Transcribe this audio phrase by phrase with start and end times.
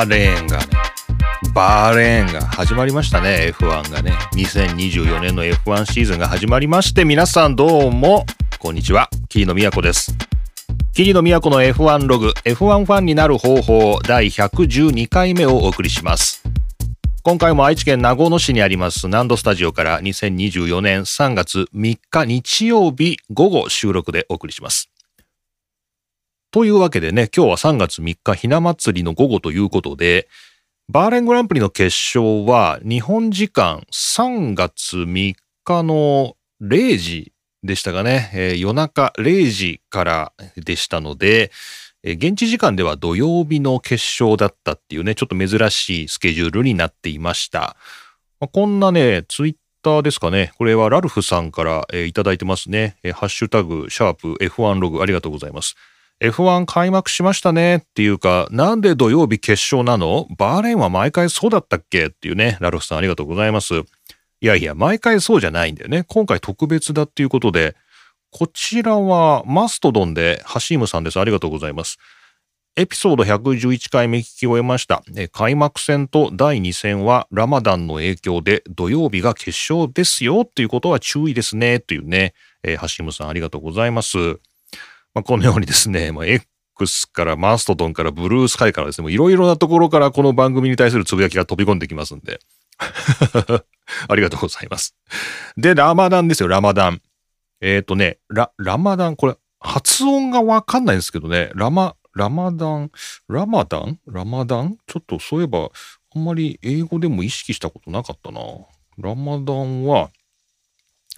[0.00, 0.64] バーレーンがね、
[1.54, 4.12] バーレーンが始まりましたね、F1 がね。
[4.32, 8.24] 2024年の F1 シーズンが始まりまして、皆さんどうも、
[8.58, 9.10] こんにちは。
[9.28, 10.14] 桐野都です。
[10.94, 16.42] 桐野都の F1 ログ、F1 ファンになる方法、第112回目をお送りします。
[17.22, 24.89] 今回も愛知県名古屋市にあります南ドスタジオから2024年3月3日日曜日午後収録でお送りします。
[26.52, 30.28] というわけでね、今日は3月3日ひな祭りの午後ということで、
[30.88, 37.32] バーレングランプリの決勝は日本時間3月3日の0時
[37.62, 41.52] でしたかね、えー、夜中0時からでしたので、
[42.02, 47.76] えー、現地時間では土曜日の決勝だったっていうね、ちょっと珍しいスケジュールになっていました。
[48.40, 50.50] まあ、こんなね、ツイッターですかね。
[50.58, 52.96] これはラルフさんから、えー、いただいてますね。
[53.04, 55.76] えー、ハッシュタグ、シャープ F1 ログありがとうございます。
[56.20, 60.26] F1 開幕しましたねっていうか、なんで土曜日決勝なの？
[60.36, 62.06] バーレーンは毎回そうだったっけ？
[62.06, 63.74] っていうね、ラルフさんありがとうございます。
[64.42, 66.04] いやいや、毎回そうじゃないんだよね。
[66.08, 67.74] 今回特別だっていうことで、
[68.30, 71.18] こちらはマストドンでハシームさんです。
[71.18, 71.98] ありがとうございます。
[72.76, 75.02] エピソード111回目聞き終えました。
[75.32, 81.80] 開幕戦と第2戦はラマダンの影響で土曜日が決勝ですよっていうことは注意ですね。
[81.80, 82.34] というね、
[82.78, 84.38] ハシームさんありがとうございます。
[85.14, 92.40] まあ、このようにですね、まあ、X からマストドンからブルースカイからですね、いろいろなところからこの番組に対するつぶやきが飛び込んできますんで。
[94.08, 94.94] ありがとうございます。
[95.56, 97.02] で、ラマダンですよ、ラマダン。
[97.60, 102.90] えっ、ー、とね、ラ、ラマダン、これ、発音がわかんないんですけどね、ラマ、ラマダン、
[103.28, 104.00] ラマダン？
[104.06, 104.78] ラマダン？
[104.86, 105.70] ちょっとそういえば、
[106.14, 108.40] あんまり英語でも意識したことなかったな。
[108.98, 110.10] ラマダンは、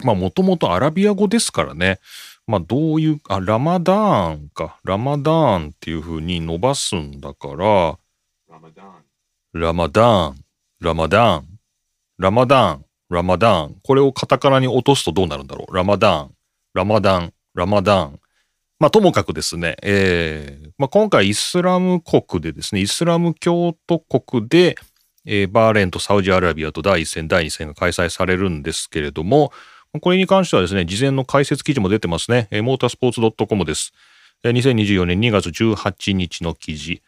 [0.03, 1.99] まあもともとアラビア語ですからね。
[2.45, 4.79] まあどういう、あ、ラマダーンか。
[4.83, 7.97] ラマダーンっていう風に伸ばすんだから、
[8.49, 10.45] ラマダーン、ラマダーン、
[10.81, 11.59] ラマダーン、
[12.17, 13.77] ラマダーン、ラマダーン。
[13.83, 15.75] これをカタカナに落とすとどうなるんだろう。
[15.75, 16.31] ラマダーン、
[16.73, 18.19] ラマダン、ラマダーン。
[18.79, 24.75] まあともかくですね、えー、まあ今回イスラム国でですね、イスラム教徒国で、
[25.25, 29.53] えー、バーレーンとサウジアラビアと第1戦、第2戦が開催されるんですけれども、
[30.01, 32.47] これに関してはですね、事前の解説記事も出てますね。
[32.63, 33.93] モータースポーツ .com です。
[34.43, 37.03] 2024年2月18日の記事。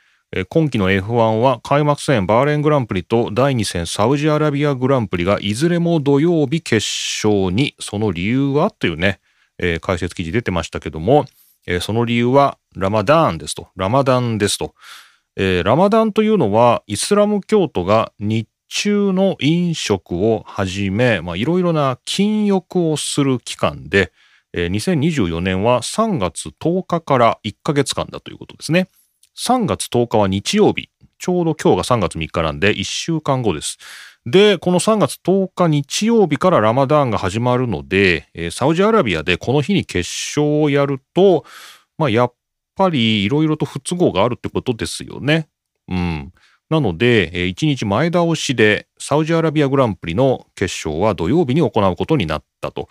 [0.50, 6.86] 今季の F1 は開幕戦バーレングランプリと第2戦サウジアラビアグランプリがいずれも土曜日決
[7.26, 8.70] 勝に、その理由は？
[8.70, 9.20] というね、
[9.58, 11.26] えー、解説記事出てましたけども、
[11.66, 13.70] えー、その理由はラマダーンですと。
[13.76, 14.76] ラマダンですと。
[15.38, 24.12] えー、ラマダンというのはイスラム教徒が日中の飲食をはじめ、まあ、いろいろな禁欲をする期間で、
[24.54, 28.90] えー、2024年は3月10日から1ヶ月間だということですね。
[29.38, 30.90] 3月10日は日曜日。
[31.18, 33.78] ちょうど今日が3月3日なんで1週間後です。
[34.26, 41.46] で、この3月10日日曜日からラマダーンが始まるので、サウジアラビアでこの日に決勝をやると、
[41.98, 42.34] まあ、やっ
[42.76, 45.48] ぱりいろいろと不都合があるってことですよね。
[45.88, 46.34] うん。
[46.70, 52.90] なので、1日前倒しでサウジアラビアグランプリの決勝は土曜日に行うことになったと。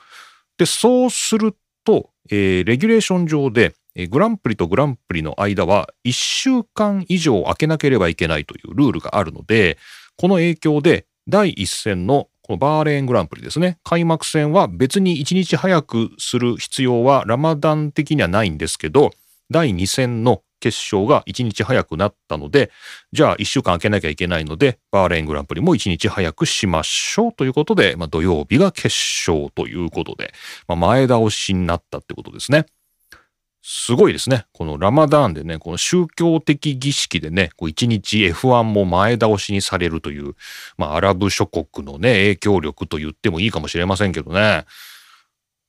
[0.58, 3.74] で、そうすると、えー、レギュレーション上で、
[4.10, 9.78] グランプリとグランプリの間は1週間以上空けなければいけないというルールがあるので、
[10.16, 13.78] この影響で第1戦のこのバーレーングランプリですね。
[13.84, 19.12] 開幕戦は別に1日早くする必要はラマダン的にはないんですけど、
[19.50, 22.70] 第2戦の決勝が1日早くなったので、
[23.12, 28.86] じゃあ1週間空けなきゃいけないので、バーレーングランプリも1日早くしましょうということで、まあ、土曜日が決
[29.28, 30.32] 勝ということで、
[30.66, 32.64] まあ、前倒しになったってことですね。
[33.62, 34.46] すごいですね。
[34.52, 40.34] このラマダーンでね、この宗教的儀式でね、こう1日 F1 も前倒しにされるという、
[40.76, 44.64] まあアラブ諸国のね、影響力と言ってもいいかもしれませんけどね。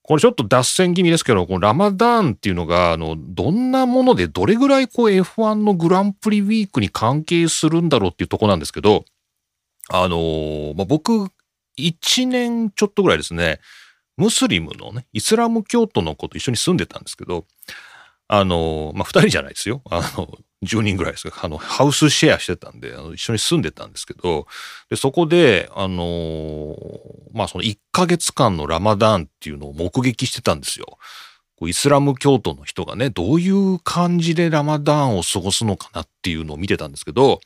[0.07, 9.05] これちょっと脱線気味ですけど、このラマダーンっていうのが、あの、どんなものでどれぐらいこう F1 のグランプリウィークに関係するんだろうっていうとこなんですけど、
[9.89, 11.31] あのー、まあ、僕、
[11.79, 13.59] 1年ちょっとぐらいですね、
[14.15, 17.45] ムスリムのね、イスラム教徒の子と一緒に住んでたんですけど、
[18.27, 19.81] あの、まあ、二人じゃないですよ。
[19.89, 21.45] あの、10人ぐらいですか？
[21.45, 24.47] あの、ハウスシェアしてたんで、あの一緒に住んでたんですけど、
[24.89, 26.75] で、そこで、あの
[27.33, 30.97] まあ、その1ヶ月間のラマダーンっていうのを目撃してたんですよ。
[31.61, 37.39] イスラム教徒の人がね、どういう感じでラマダーンを過ごすのかなっていうのを見てたんですけど、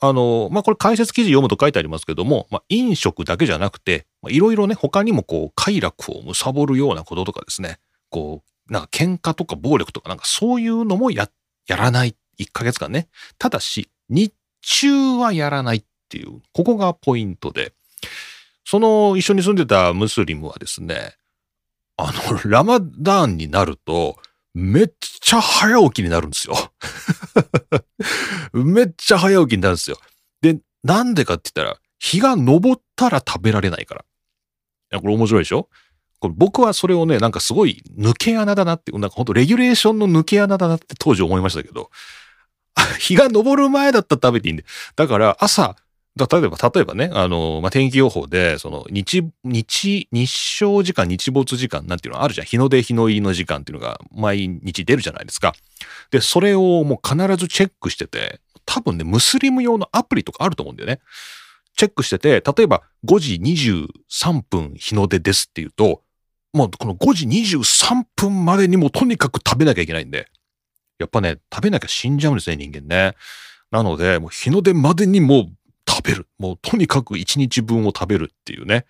[0.00, 7.78] あの、まあ、これ解説記事読むと書いてありますけども、まあ、飲食だけじゃなくて、いろいろね、他にもこう、快楽を貪るようなこととかですね、
[8.10, 11.28] こう、なんか喧嘩とか暴力とかなんかそういうのもや、
[11.66, 13.08] やらない1ヶ月間ね。
[13.38, 17.72] ただし、日中はやらないっていう、ここがポイントで、
[18.64, 21.14] その一緒に住んでたムスリムはですね、
[21.96, 24.16] あの、ラマダーンになると、
[24.54, 26.54] めっちゃ早起きになるんですよ。
[28.52, 29.98] めっちゃ早起きになるんですよ。
[30.40, 34.04] で、なんでかって言ったら、日が昇ったら食べられないから。
[35.00, 35.68] これ面白いでしょ？
[36.18, 41.90] これ僕はそれをね、なんかすごい抜け穴だなって、なんかほんとレギュレーションの抜け穴だなって当時思いましたけど、
[42.98, 44.64] 日が昇る前だったら食べていいんで。
[44.94, 45.76] だから朝、
[46.16, 52.46] 例えば、例えばね、あの、まあ、天気予報で、その、日、日、日照時間、日没時間なんていうのあるじゃん。
[52.46, 55.54] 日の出、日の入りの時間っていうのが毎日出るじゃないですか。
[56.10, 61.00] で、それをもう必ずチェックしてて、多分ね、ムスリム用のアプリとかあると思うんだよね。
[61.76, 66.02] チェックしてて、例えば5時23分日の出ですっていうと、
[66.54, 70.28] もうこの5時23分までにもとにかく食べなきゃいけないんで、
[70.98, 73.14] やっぱね、食べなきゃ死んじゃうんですね、人間ね。
[73.70, 75.44] なので、もう日の出までにもう
[75.88, 76.28] 食べる。
[76.38, 78.86] もうとにかく1日分を食べるっていうね。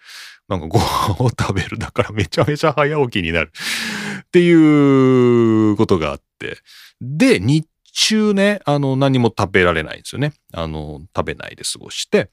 [0.49, 1.79] なんかご飯を食べる。
[1.79, 3.53] だからめちゃめちゃ早起きになる。
[4.27, 6.59] っていうことがあって。
[7.01, 10.33] で、日中ね、あの、何も食べられないんですよね。
[10.53, 12.31] あの、食べないで過ごして。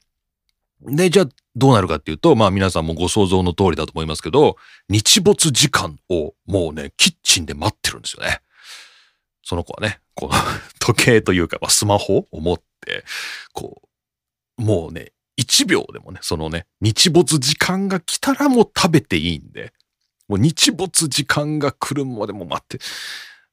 [0.82, 4.56] で、じゃあどうなるかっていうと、まあ皆さんもご想像の通りだと思いますけど、
[4.88, 8.40] 日没時間をもうね、キッチンで待ってるんですよね。
[9.44, 10.32] その子はね、この
[10.80, 13.04] 時計というか、ま、スマホを持って、
[13.52, 13.82] こ
[14.58, 19.72] う、もうね、1秒でもね、そのね、日没時間が来たらもう食べていいんで、
[20.28, 22.78] もう日没時間が来るまでも待って、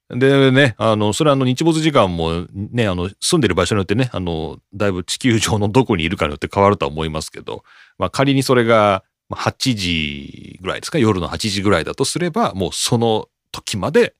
[0.09, 7.63] でね、あの、それはあの日没時間もね、あの、住んでる場所によってね、あの、だいぶ地球上のどこにいるかによって変わるとは思いますけど、
[7.97, 14.13] まあ仮にそれが8時ぐらいですか、夜の8時ぐらいだとすれば、もうその時まで、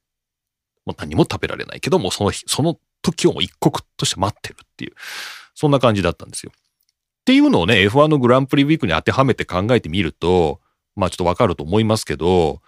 [0.86, 4.94] もう何も食べられないけど、もその日、その時をもう一刻として待ってるっていう、
[5.54, 6.52] そんな感じだったんですよ。
[6.56, 10.60] っていうのをね、F1 のグランプリウィークに当てはめて考えてみると、
[10.96, 12.62] まあちょっとわかると思いますけど、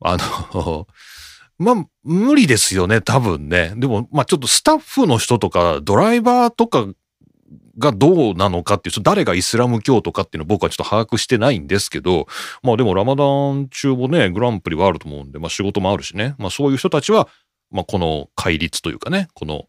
[0.00, 0.16] あ
[0.54, 0.86] の
[1.58, 3.74] まあ、無理ですよね、多分ね。
[3.76, 6.86] でも、まあちょっとスタッフの人とか、ドライバーとか
[7.78, 12.26] がどうなのかっていう、誰がイスラム教とかっていうのは僕はちょっと把握してないんですけど、
[12.62, 17.28] まあでもラマダン中もね、グランプリはあると思うんで、まあ仕事もあるしね、まあそういう人たちは、
[17.70, 19.66] まあこの戒律というかね、この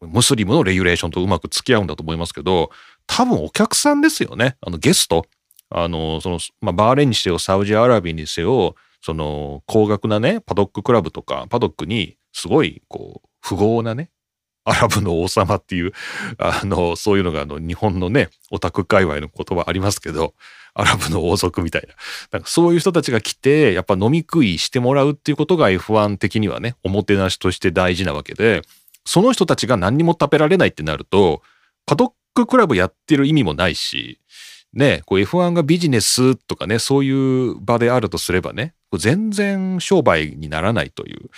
[0.00, 2.70] ムスリムのレギュレーションとうまく付き合うんだと思いますけど、
[3.06, 5.26] 多分お客さんですよね、あのゲスト。
[5.70, 14.10] あの、その、まあバーレンにせよ、サウジアラビアにせよ、その高額なね、パドッククラブとか、パドックにすごい、こう、富豪なね、
[14.64, 15.92] アラブの王様っていう、
[16.38, 20.34] あの、そういうのがあの、日本のね、オタク界隈の言葉ありますけど、
[20.74, 21.94] アラブの王族みたいな。
[22.32, 28.62] なんかそういう人たちが来て、やっぱ飲み食いしてもらうっていうことが F1 的にはね、おもてなしとして大事なわけで、
[29.04, 31.42] その人たちが何にも食べられないってなると、
[31.86, 34.18] パドッククラブやってる意味もないし、
[34.72, 41.30] ね、こう F1 がビジネスとかね、そういう場であるとすればね、全然商売にならないという、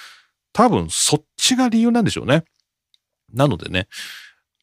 [0.53, 2.44] 多分そっちが理由なんでしょうね。
[3.35, 3.88] なのでね、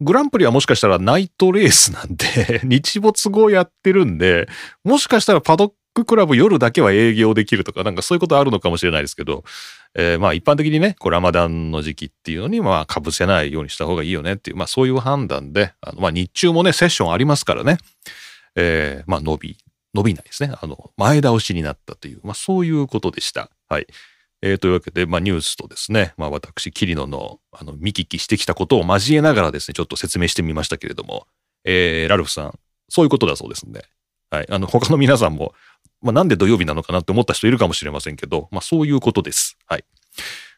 [0.04, 4.48] グランプリはもしかしたらナイトレースなんで 日没後やってるんで、
[4.84, 9.44] もしかしたらパドッククラブ夜だけは営業できるとか、なんかそういうことあるのかもしれないですけど、
[9.96, 17.78] えー、まあ一般的にね、こうラマダンの時期っていうのにまあ被せないようにした方がいいよねっていう、まあそういう判断で、あのまあ日中もね、セッションありますからね。
[18.56, 19.58] えー、まあ伸び、
[19.94, 20.54] 伸びないですね。
[20.60, 23.50] あの、前倒しになったという、まあそういうことでした。
[23.70, 23.88] はい。
[24.46, 31.28] えー、というわけで、まあニュースとですね、まあ私、キリノの、あの、見聞きしてきたことを交えながらですね、ちょっと説明してみましたけれども、
[31.64, 32.60] えー、ラルフさん、
[32.90, 33.86] そういうことだそうですんで、
[34.30, 34.48] はい。
[34.50, 35.54] あの、他の皆さんも、
[36.02, 39.58] まあなんで土曜日なのかなって思った人いるかもしれませんけど、まあそういうことです。
[39.66, 39.86] はい。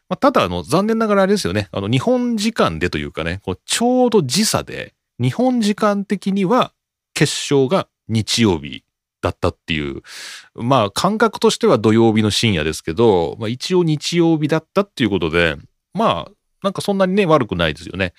[0.08, 1.68] まあ、ただ、あの、残念ながらあれですよね。
[1.70, 6.72] あの、日本時間でというかね、こうちょうど時差で、日本時間的には
[7.14, 8.82] 決勝が日曜日
[9.26, 10.02] だったっていう、
[10.54, 15.56] まあ感覚としては土曜日の深夜ですけど、まあ一応日曜日だったっていうことで、
[15.94, 18.12] まあなんかそんなにね悪くないですよね。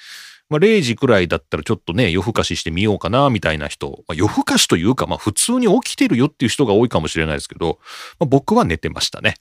[0.50, 7.80] まあ0時くらいだったらちょっとね夜更かししてみようかなみたいな人、まあ、夜更かしというかまあ普通に起きてるよっていう人が多いかもしれないですけど、
[8.20, 9.36] まあ、僕は寝てましたね。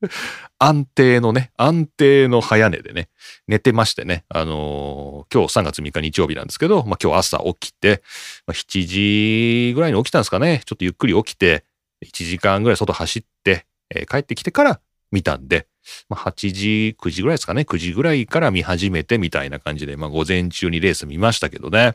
[0.58, 3.08] 安定のね、安定の早寝でね、
[3.46, 8.02] 寝てましてね、あのー、今日3月3日日曜日なんですけど、まあ今日朝起きて、
[8.46, 11.64] まあ、7時ぐらいに起きたんですかね、ちょっとゆっくり起きて、
[12.04, 15.66] 1時間ぐらい外走って、えー、帰ってきてから見たんで、
[16.08, 21.94] まあ、8時、9時ぐらいですかね、9時ぐらいから見始めてみたいな感じで、まあ午前中にレース見ましたけどね。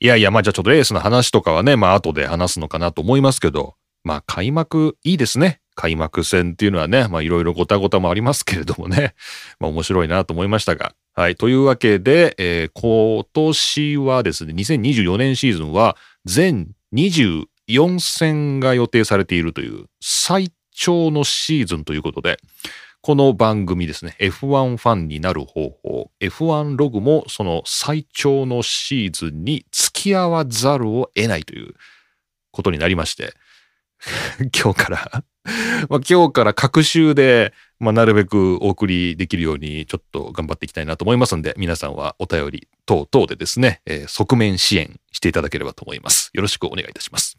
[0.00, 5.60] いやいや、まあじゃあちょっとレースの話とかはね、まあ後で話すのかなと思いますけど、まあ開幕いいですね。
[5.74, 9.16] 開幕戦っていうのはね、まあいろいろごたごたもありますけれどもね、
[9.58, 11.34] まあ面白いなと思いましたが、はい。
[11.34, 22.38] というわけで、えー、今年はですね、2024年シーズンは全24戦が予定されているという最長のシーズンということで、
[23.00, 31.74] この番組ですね、F1 ファンになる方法、F1 ログもその最長のシーズンに付き合わざるを得ないという
[32.52, 33.34] ことになりまして、
[34.54, 35.24] 今日から
[36.08, 46.30] 今日から各週で、まあ、なるべくお送りできるようにちょっと頑張っていきたいなと思いますんで、皆さんはお便り等々でですね、えー、側面支援していただければと思います。
[46.32, 47.38] よろしくお願いいたします。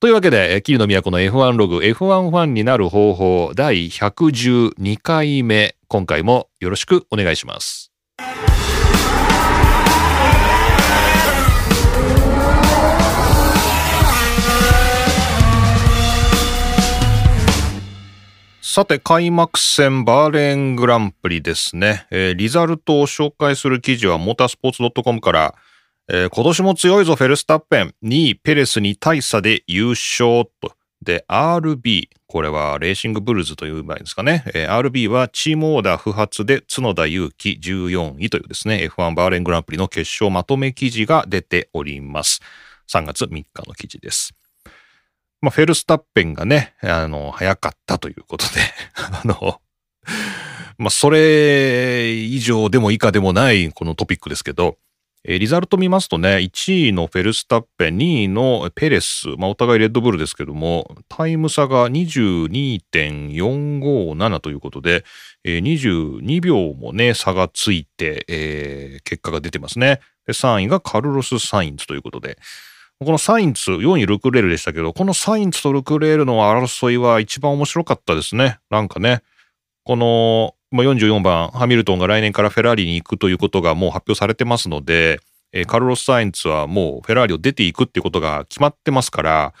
[0.00, 7.87] というわけで、桐野都の F1 ログ、F1 ファンになる方法第112回目、今回もよろしくお願いします。
[18.78, 22.06] さて、開幕戦バーレーングランプリですね。
[22.12, 25.56] えー、リザルトを紹介する記事はモータースポーツ .com から、
[26.06, 30.76] えー、今年も強いぞフェルスタッペン、2位ペレスに大差で優勝と。
[31.02, 34.44] で、RB、これはレーシングブルーズという場合ですかね。
[34.54, 42.42] えー、RB はチームオーダー不発で角田祐希14位というですね、F1 バーレーングランプリの決勝まとめ記事が出ております。
[42.88, 44.34] 3月3日の記事です。
[45.40, 48.60] まあ、フェルスタッペンがね、あの、早かったということで、
[48.94, 49.60] あの、
[50.78, 54.78] まあ、それ以上でも以下でもないこのトピックですけど、
[55.24, 65.04] えリザルト見ますとね、1位のフェルスタッペン、2位のペレス、まあ、お互いレッドブルですけども、タイム差が22.457ということで、
[65.44, 70.00] えー、22秒もね、差がついて、えー、結果が出てますね。
[70.26, 72.38] で、3位がカルロス・サインズということで、
[73.00, 78.58] このサインツ、4位ルクレールでしたけど、このサインツとルクレールの争いは一番面白かったですね。
[78.70, 79.22] なんかね、
[79.84, 85.20] この、まあ44番、ハミルトンが来年からフェラーリに行くということがもう発表されてますので、
[85.52, 89.54] えカルロス・サインツはもうフェラーリを出ていくっていうことが決まってますから、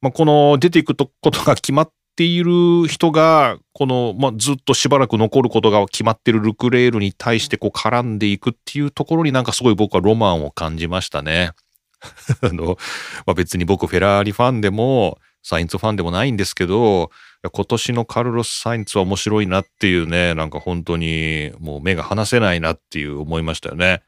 [0.00, 11.52] まあ、この出ていくことが決まっている人が、この、まあ、ずっとしばらく残ることが決まっているルクレールに対してこう絡んでいくっていうところになんかすごい僕はロマンを感じましたね。
[12.42, 12.78] あの、
[13.26, 17.10] まあ、別に僕フェラーリファンでも、サインツファンでもないんですけど、
[17.52, 24.02] 今年のカルロス・サインツは面白いなっていうね、なんか本当にもう目が離せないなっていう思いましたよね。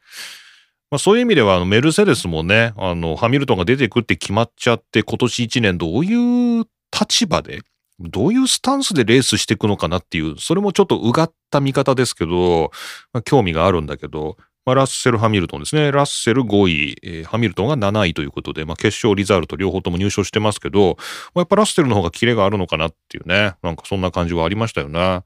[0.91, 7.61] まあ、そういう意味ではあのメルセデスもね、あのハミルトンが出てくって決まっちゃって今年1年どういう立場で、
[7.99, 12.71] どういうスタンスでレースしていくのかなっていう、それもちょっとうがった見方ですけど、
[13.13, 15.91] まあ、興味があるんだけど、まあ、ラッセル・ハミルトンですね。
[15.91, 20.97] ラッセル5位、えー、ハミルトンが7位ということで、まあ、決勝リザルト両方とも入賞してますけど、
[21.33, 25.23] まあ、やっぱラッセルの方がキレがあるのかなっていうね、なんかそんな感じはありましたよね。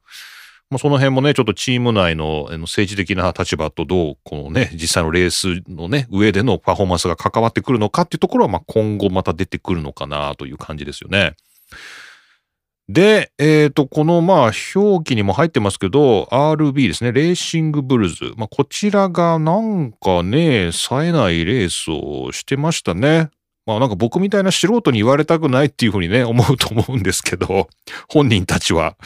[0.68, 11.34] まあ、その辺もね、ちょっとチーム内の政治的な立場とどう、このね、実際のレースのね、上でのパフォーマンスが関わってくるのかっていうところは、まあ、今後また出てくるのかなという感じですよね。
[12.88, 18.34] で、えっ、ー、と、このまあ表記にも入ってますけど、RB ですね、レーシングブルーズ。
[18.36, 23.30] まあこちらがなんかね、冴えないレースをしてましたね。
[23.66, 27.68] まあなんか僕みたいな素人に言われたくないっていうふうにね、思うと思うんですけど、
[28.08, 28.96] 本人たちは。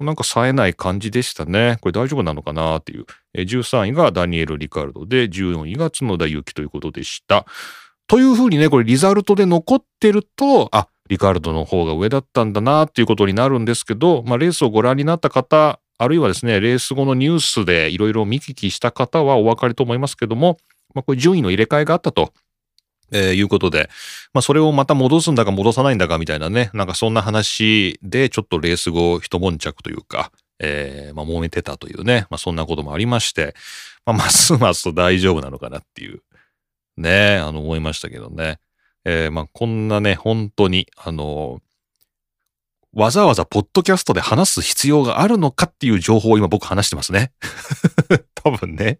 [0.00, 1.76] なんか冴えない感じでしたね。
[1.80, 3.06] これ大丈夫なのかなっていう。
[3.34, 7.44] 13位がダニエル・リカルドで、14位が角田祐希ということでした。
[8.06, 20.58] というふうにね、これリザルトで残ってると、あ、リカルドの方が上だったんだなっていうことになるんですけど、まあ、レースをご覧になった方、あるいはですね、レース後のニュースでいろいろ見聞きした方はお分かりと思いますけども、
[20.94, 22.32] まあ、これ順位の入れ替えがあったと。
[23.10, 23.88] えー、いうことで、
[24.34, 33.54] まあ、それをまた戻すんだか戻さないんだかみたいなね、なんかそんな話で、ちょっとレース後一悶着というか、えー、まあ、揉めてたというね、まあ、そんなこともありまして、
[34.04, 36.22] まあ、ますます大丈夫なのかなっていう、
[36.96, 38.58] ね、あの、思いましたけどね。
[39.10, 47.32] えー、まあ、こんなね、本当に、あのー、わざわざポッドキャストで話す必要があるのかっていう情報を今僕話してますね。
[48.34, 48.98] 多分ね。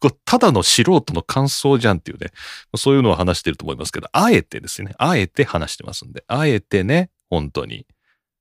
[0.00, 2.30] こうただの素人の感想じゃんっていうね。
[2.76, 4.94] そういうのを話してると思いますけど、あえてですね。
[4.96, 6.24] あえて話してますんで。
[6.28, 7.86] あえてね、本当に。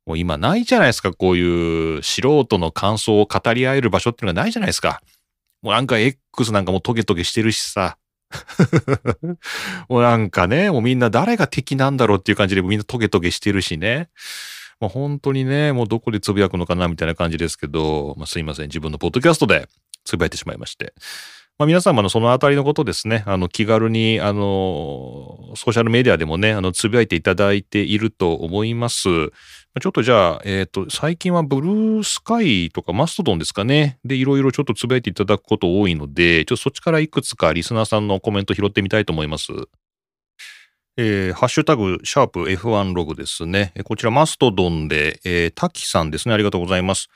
[0.05, 1.13] もう今ないじゃないですか。
[1.13, 5.01] こういう素人の感想を語り合える場所っていうのがないじゃないですか。
[5.61, 7.97] もうなんか X なんかもトゲトゲしてるしさ。
[9.89, 14.09] もうなんかね、もうみんな誰が敵なんだろうっていう感じでみんなトゲトゲしてるしね。
[14.79, 18.65] もう本当にね、もうどこでつぶやくのかなみたいな感じですけど、まあ、すいません。
[18.65, 19.67] 自分のポッドキャストで
[20.05, 20.93] つぶやいてしまいまして。
[21.59, 29.07] まあ、皆様のそのあたりのことですね、あの、気軽に、あの、ソーシャルメディアでもね、あの、つぶやいていただいていると思います。
[29.79, 33.99] ちょっとじゃあ、えっ、ー、と、最近はブルースカイとかマストドンですかね。
[34.03, 39.53] で、いろいろちょっとつぶやいていただくこと多いので、ちょっとそっちからいくつかリスナーさんのコメント拾ってみたいと思います。
[40.97, 43.71] えー、ハッシュタグ、シャープ F1 ログですね。
[43.85, 46.33] こちらマストドンで、えー、滝さんですね。
[46.33, 47.07] ありがとうございます。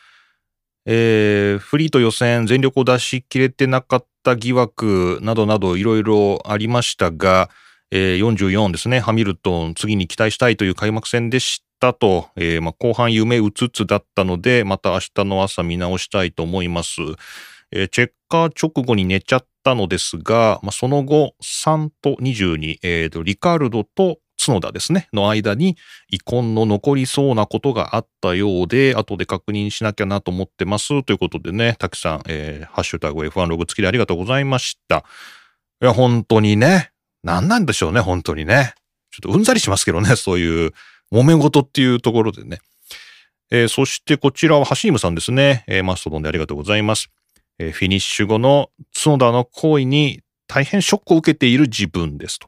[0.86, 7.50] えー、フリーと予選全力を出し切れてなかった疑惑などなどいろいろありましたが、
[7.98, 9.00] えー、44ですね。
[9.00, 17.00] ハミルトン、次に期待したいという開幕戦でしたと、えー、まあ、後半夢うつつだったので、また明日の朝見直したいと思います。
[17.72, 25.78] えー、チェッカー直後に寝ちゃったのですが、まあ、その後、3と22、えーと、リカルドと角田ですね、の間に
[26.12, 31.02] 遺恨の残りそうなことがあったようで、後で確認しなきゃなと思ってます。
[31.04, 35.06] ということでね、たくさん、えー、ハッシュタグ F1 ログ付きでありがとうございました。
[35.82, 36.92] いや、本当にね、
[37.26, 38.76] 何なんでしょうね、本当にね。
[39.12, 40.74] ちょっとうんざりしますけどね、そういう
[41.12, 42.60] 揉め事っていうところでね。
[43.52, 45.64] えー、そしてこちらはハシームさんですね。
[45.68, 47.10] えー、マストドンでありがとうございます。
[47.58, 52.48] えー、フィニッシュ後の角田の行為に大変ショックを受けている自分ですと。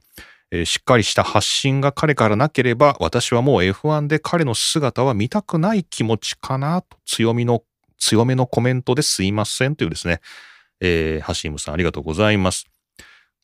[0.51, 7.63] えー、しっかりした発信が彼からなければ、私はもう F1 で彼の姿は見たくない気持ちかなと、強みの、
[7.97, 10.21] 強めのコメントですいませんというですね、
[10.79, 12.65] えー、ハシームさんありがとうございます。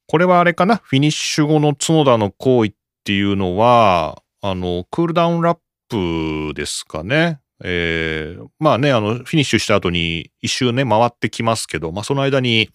[0.07, 0.77] これはあれかな？
[0.77, 5.57] フィニッシュ後の角田の行為っていうのは、あの、クールダウンラッ
[5.89, 7.39] プですかね？
[7.63, 12.69] えー、まあね、あの、フィニッシュした後に一周ね、回ってきますけど、まあその間に、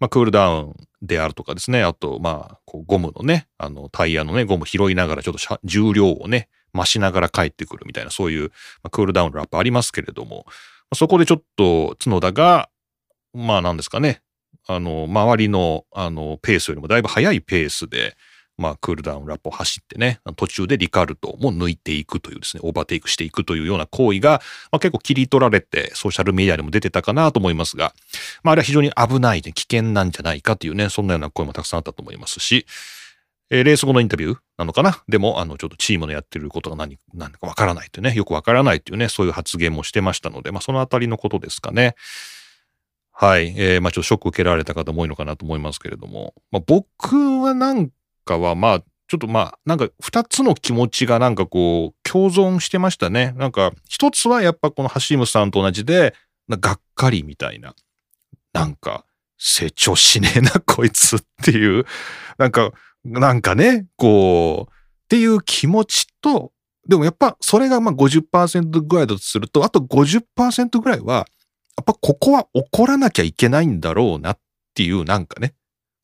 [0.00, 8.48] まあクールダウンであるとかですね、あと、まあ、こうゴムのね、あの、タイヤのね、ゴム拾いながらちょっと重量をね、増しながら帰ってくるみたいな、そういう、
[8.82, 10.46] まあ、クールダウンラップありますけれども、
[10.94, 12.70] そこでちょっと角田が、
[13.34, 14.21] まあなんですかね、
[14.66, 18.16] あの、周りの、あの、ペースよりもだいぶ速いペースで、
[18.58, 27.94] まあ、クールダウンラップを走ってね、途中でリカルトも抜いていくというですね、オーバーテイクしていくというような行為が、まあ、結構切り取られて、ソーシャルメディアでも出てたかなと思いますが、
[28.42, 32.66] まあ、あれは非常に危ない、ね、危険なんじゃないかというね、そんなような声もたくさんあったと思いますし、
[33.50, 35.02] えー、レース後のインタビューなのかな？
[35.08, 41.94] でも、あの、ちょっとチームのやってることが何、何かわからないというね、よくわからないというね、そういう発言もしてましたので、まあ、そのあたりのことですかね。
[43.22, 43.54] はい。
[43.56, 47.88] えー、まあちょっとショック受けられた方も多いのかなと思いますけれども、まあ僕はなん
[48.24, 53.32] かは、まあちょっとまあなんか二つの気持ちがなんかこう共存してましたね。
[53.36, 56.16] なんか一つはやっぱこのハシムさんと同じで、
[56.48, 57.76] がっかりみたいな。
[58.54, 59.04] なんか
[59.38, 61.86] 成長しねえなこいつっていう、
[62.38, 62.72] なんか、
[63.04, 66.50] なんかね、こう、っていう気持ちと、
[66.88, 71.28] でもやっぱそれがまあ50%ぐらいだとすると、あと50%ぐらいは、
[71.76, 74.38] やっぱここは怒らなきゃいけないんだろうなっ
[74.74, 75.54] ていうなんかね、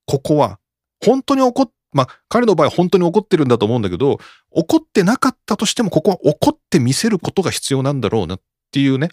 [0.06, 0.58] ここは、
[1.04, 4.18] 本当に怒っ、まあ彼の場合本当に怒ってるんだと思うんだけど、
[4.50, 8.40] 怒ってなかったとしてもここは怒って見せることが必要なんだろうなっ
[8.72, 9.10] ていうね。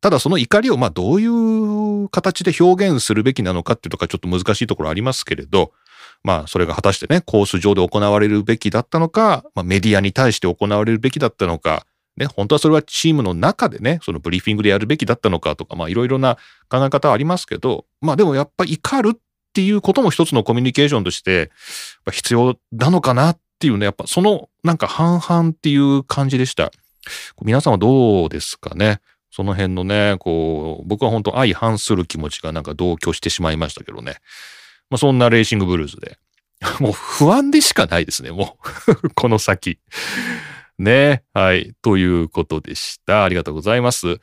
[0.00, 5.72] ただその怒りをまあどういう形で表現するべきなのかっていうとかちょっと難しいところありますけれど、
[6.22, 16.36] まあそれが果たしてね、コース上で行われるべきだったのか、まあ、メディアに対して行われるべきだったのか、ね、本当はそれはチームの中でね、そのブリーフィングでやるべきだったのかとか、まあいろいろな
[16.68, 19.18] 考え方はありますけど、まあでもやっぱ怒るっ
[19.52, 21.50] ていうことも一つのコミュニケーションとして
[22.10, 26.70] 必要なのかなっていうね、やっぱそのなんか半々っていう感じでした。
[27.42, 29.00] 皆さんはどうですかね？
[29.30, 34.18] その辺のね、こう、僕は本当相反する気持ちがなんか同居してしまいましたけどね。
[34.90, 36.18] まあそんなレーシングブルーズで。
[36.78, 38.56] もう不安でしかないですね、も
[39.02, 39.10] う。
[39.14, 39.80] この先。
[40.78, 41.22] ね。
[41.32, 41.72] はい。
[41.82, 43.24] ということでした。
[43.24, 44.20] ありがとうございます。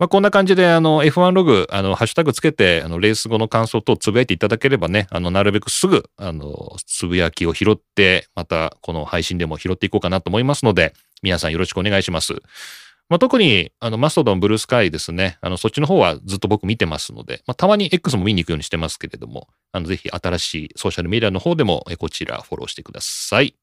[0.00, 12.40] まあ、こんな感じで、あの、F1 ログ、あの、ハッシュタグつけて、あの、レース後の感想等つぶやいていただければね、あの、なるべくすぐ、あの、つぶやきを拾って、また、この配信でも拾っていこうかなと思いますので、皆さんよろしくお願いします。
[13.10, 15.36] まあ、特に、あの、マストドン、ブルースカイですね。
[15.42, 23.54] あの、そっちの方はずっと僕見てますので、まあ、たまに X も見に行くようにしてますけれども、あの、ぜひ新しいソーシャルメディアの方でも、こちらフォローしてください。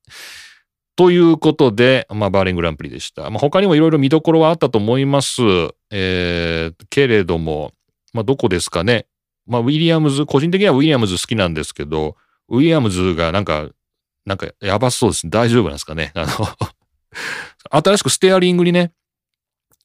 [0.97, 3.29] ということで、まあ、バーレングランプリでした。
[3.29, 5.43] まあ、他にもいろいろ見どころはあったと思います。
[5.91, 7.71] えー、けれども、
[8.13, 9.05] まあ、どこですかね。
[9.45, 12.17] まあ、ウィリアムズ、個人的にはウィリアムズ好きなんですけど、
[12.49, 13.69] ウィリアムズがなんか、
[14.25, 15.29] なんかやばそうです。
[15.29, 16.11] 大丈夫なんですかね。
[16.15, 16.47] あの
[17.69, 18.91] 新しくステアリングにね、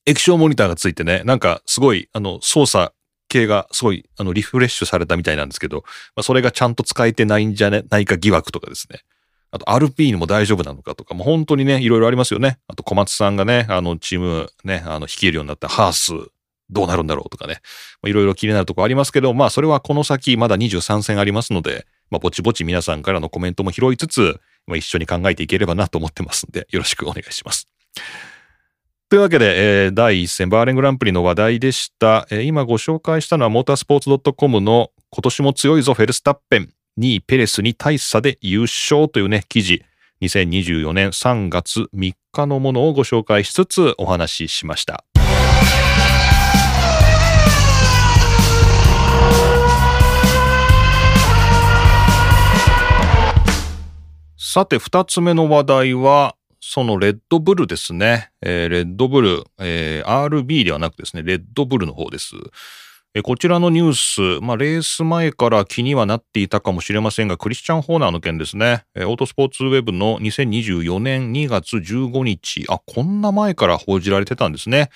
[0.06, 2.94] 液晶モニターがついてね、なんかすごい、あの、操作
[3.28, 5.84] 系がすごい、あの、リフレッシュされたみたいなんですけど、
[6.16, 9.00] まあ、それがちゃんと使えてないんじゃねないか疑惑とかですね。
[9.52, 12.58] あと RP にも大丈夫なのかとか、もう本当にね、いろいろありますよね。
[12.66, 16.30] あと小松さんがね、あのチームね、あの率いるようになったハース
[16.70, 17.60] どうなるんだろうとかね、
[18.04, 27.68] いろいろ気になるとこありますけど、まあそれはこの先まだ23戦ありますので、まあぼちぼち皆さんからのコメントも拾いつつ、まあ、一緒に考えていければなと思ってますんで、よろしくお願いします。
[29.10, 32.26] というわけで、えー、第1戦バーレングランプリの話題でした。
[32.30, 39.82] えー、今ご紹介したのはモータースポーツ .com の今年も強いぞフェルスタッペン、2位ペレスに大差で優勝というね、記事、
[40.20, 45.02] 2024年3月3日のものをご紹介しつつお話ししました。
[54.36, 58.30] さて、二つ目の話題は、そのレッドブルですね。
[58.42, 62.34] えー、レッドブル、えー、RB ではなくですね、レッドブルの方です。
[63.20, 68.86] こちらのニュース、まあ、レース前から気にはなっていたかもしれませんが、クリスチャン・ホーナーの件ですね。
[68.96, 74.88] オートスポーツウェブの2024年2月15日、あ、こんな前から報じられてたんですね。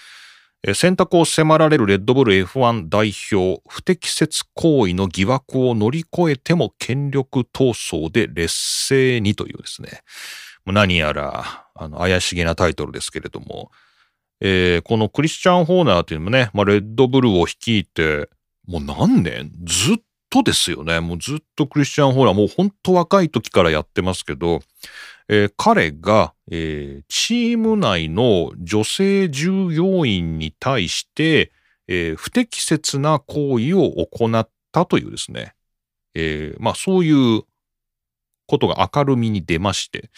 [0.72, 10.00] 選択を迫られるレッドブル F1 代表、不適切行為の疑惑を乗り越えても権力闘争で劣勢にというですね。
[10.64, 13.70] 何やら、あの、怪しげなタイトルですけれども、
[14.40, 18.28] えー、このクリスチャン・ホーナーっていうのもね、まあ、レッドブルを率いて、
[18.66, 19.50] もう何年？
[19.64, 19.96] ずっ
[20.28, 21.00] とですよね。
[21.00, 24.60] もうずっとクリスチャン・ホーナー、もうほんと若い時からやってますけど、
[25.28, 31.52] えー、彼が、えー、チーム内の女性従業員に対して、
[31.88, 35.54] えー、不適切な行為を行ったというですね、
[36.14, 37.42] えー、まあそういう
[38.46, 40.10] ことが明るみに出まして、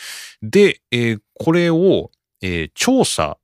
[0.43, 2.11] で、えー、これを、
[2.43, 3.39] えー、調査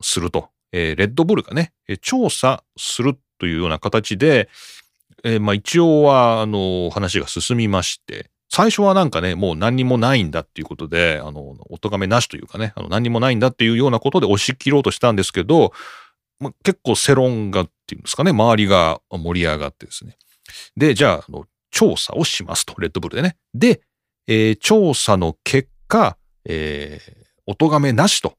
[0.00, 4.48] すると、えー、レッドブルがね、調査するというような形で、
[5.24, 15.72] えー、まあ一応は、あの、話が進みまして、最初はなんかね、もう何にもないんだっていうことで、あの、お咎めなしというかね、あの何にもないんだっていうようなことで押し切ろうとしたんですけど、
[16.40, 20.16] まあ、結構世論がっていうんですかね、周りが盛り上がってですね。
[20.76, 23.36] で、じゃあ、あの調査をしますと、レッドブルでね。
[23.54, 23.82] で、
[24.26, 28.36] えー、調査の結果、えー、お咎めなしと。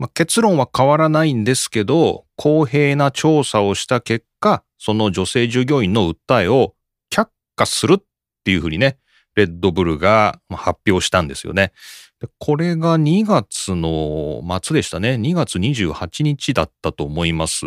[0.00, 6.74] まあ、結論は変わらないんですけど、公平な調査をした結果、その女性従業員の訴えを
[7.12, 8.04] 却下するっ
[8.42, 8.98] ていうふうにね、
[9.36, 11.72] レッドブルが発表したんですよね。
[12.38, 15.16] これが2月の末でしたね。
[15.16, 17.66] 2月28日だったと思います。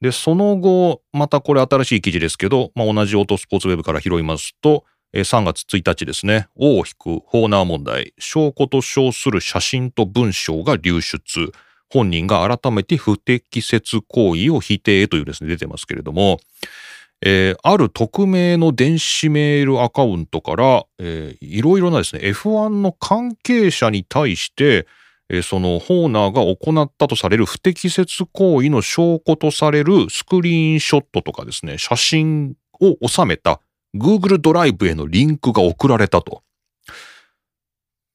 [0.00, 4.84] で、その後、またこれ新しい記事ですけど、まあ、同じオートスポーツウェブから拾いますと、
[5.20, 11.52] 3月1日ですね、尾を引くホーナー問題、証拠と称する写真と文章が流出、
[11.90, 16.38] 本人が改めて不適切行為を否定というですね、出てますけれども、
[17.22, 24.86] えー、ある匿名の電子メールアカウントから、えー、いろいろなですね、F1 の関係者に対して、
[25.28, 33.60] えー、そのホーナーが行ったとされる不適切行為の証拠とされるスクリーンショットとかですね、写真を収めた。
[33.98, 36.42] Google ドライブへのリンクが送られたと。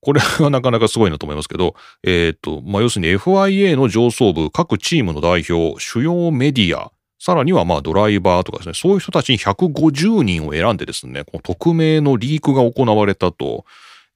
[0.02, 13.66] これはなかなかすごいなと思いますけど、えっ、ー、と、まあ、要するに FIA の上層部、各チームの代表、主要メディア、さらにはまドライバーとかですね、そういう人たちに150人を選んでですね、この匿名のリークが行われたと。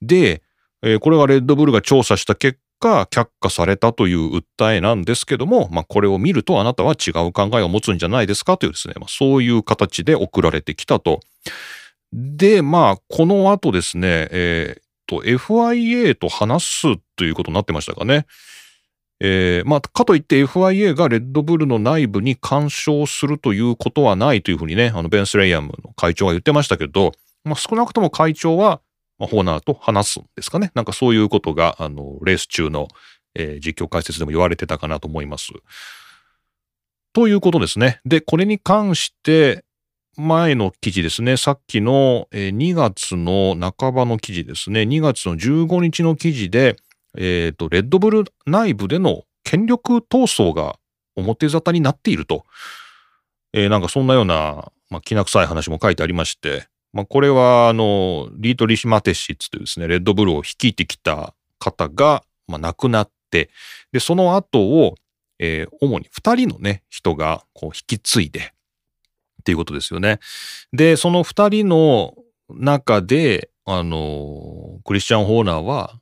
[0.02, 0.42] で、
[0.82, 11.20] えー、これがレッドブルが調査した結果、却下されたという訴えなんですけども、まあこれを見るとあなたは違う考えを持つんじゃないですかというですね、まあ、そういう形で送られてきたと。
[12.14, 16.82] で、まあこの後ですね、えー、と FIA と話す
[17.16, 18.26] ということになってましたかね。
[19.22, 27.14] えー、まあ、かといって FIA がレッドブルの内部に干渉するということはないというふうにね、ベン・スレイヤムの会長が言ってましたけど、
[27.46, 28.82] まあ、少なくとも会長は、
[29.18, 30.72] まあ、ホーナーと話すんですかね。
[30.76, 32.88] なんかそういうことが、あの、レース中の、
[33.34, 35.52] えー、実況解説でも言われてたかなと思います。
[37.14, 38.02] ということですね。
[38.06, 39.64] で、これに関して、
[40.18, 41.38] 前の記事ですね。
[41.38, 44.82] さっきの2月の半ばの記事ですね。
[44.82, 46.78] 2月の15日の記事で、
[47.18, 50.78] えっ、ー、と、レッドブル内部での権力闘争が
[51.16, 52.46] 表沙汰になっていると。
[53.54, 63.50] えー、なんかそんなような、まあ、きな臭い話も書いてありまして、まあ、これは、あの、リート・リシマテシッツというですね、レッドブルを率いてきた方が、まあ、亡くなって、
[63.92, 64.96] で、その後を、
[65.38, 70.20] えー、主に二人のね、人が、こう、引き継いで、っていうことですよね。
[70.72, 72.16] で、その二人の
[72.50, 76.00] 中で、あの、クリスチャン・ホーナーは、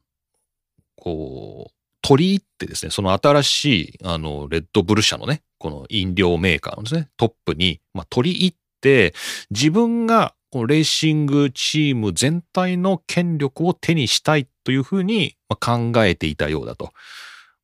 [0.95, 9.15] こう、取り入ってですね、その新しい、あの、レッドブル社のね、この飲料メーカーのですね、トップに、まあ、取り入って、
[9.49, 16.91] 自分が、このレーシングチーム全体の権力を手にしたいというふうに考えていたようだと。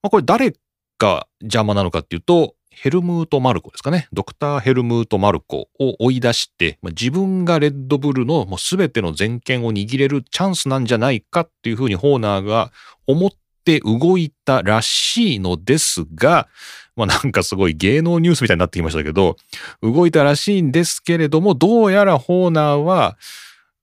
[0.02, 0.56] まあ、これ誰
[0.98, 4.08] が邪魔なのかっていうと、ヘルムート・マルコですかね。
[4.12, 12.72] ドクター・ヘルムート・マルコを追い出して、まあ、自分がレッドブルのもう全ての全権を握れるチャンスなんじゃないかっていうふうにホーナーが
[13.06, 13.32] 思っ
[13.70, 16.48] て動いたらしいのですが、
[16.96, 19.36] まあなんかすごい芸能ニュースみたいになってきましたけど、
[19.84, 23.18] 動いたらしいんですけれども、どうやらホーナーは、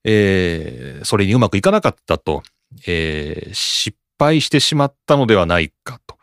[0.04, 2.42] えー、それにうまくいかなかったと、
[2.86, 6.16] えー、失敗してしまったのではないかと。
[6.16, 6.18] っ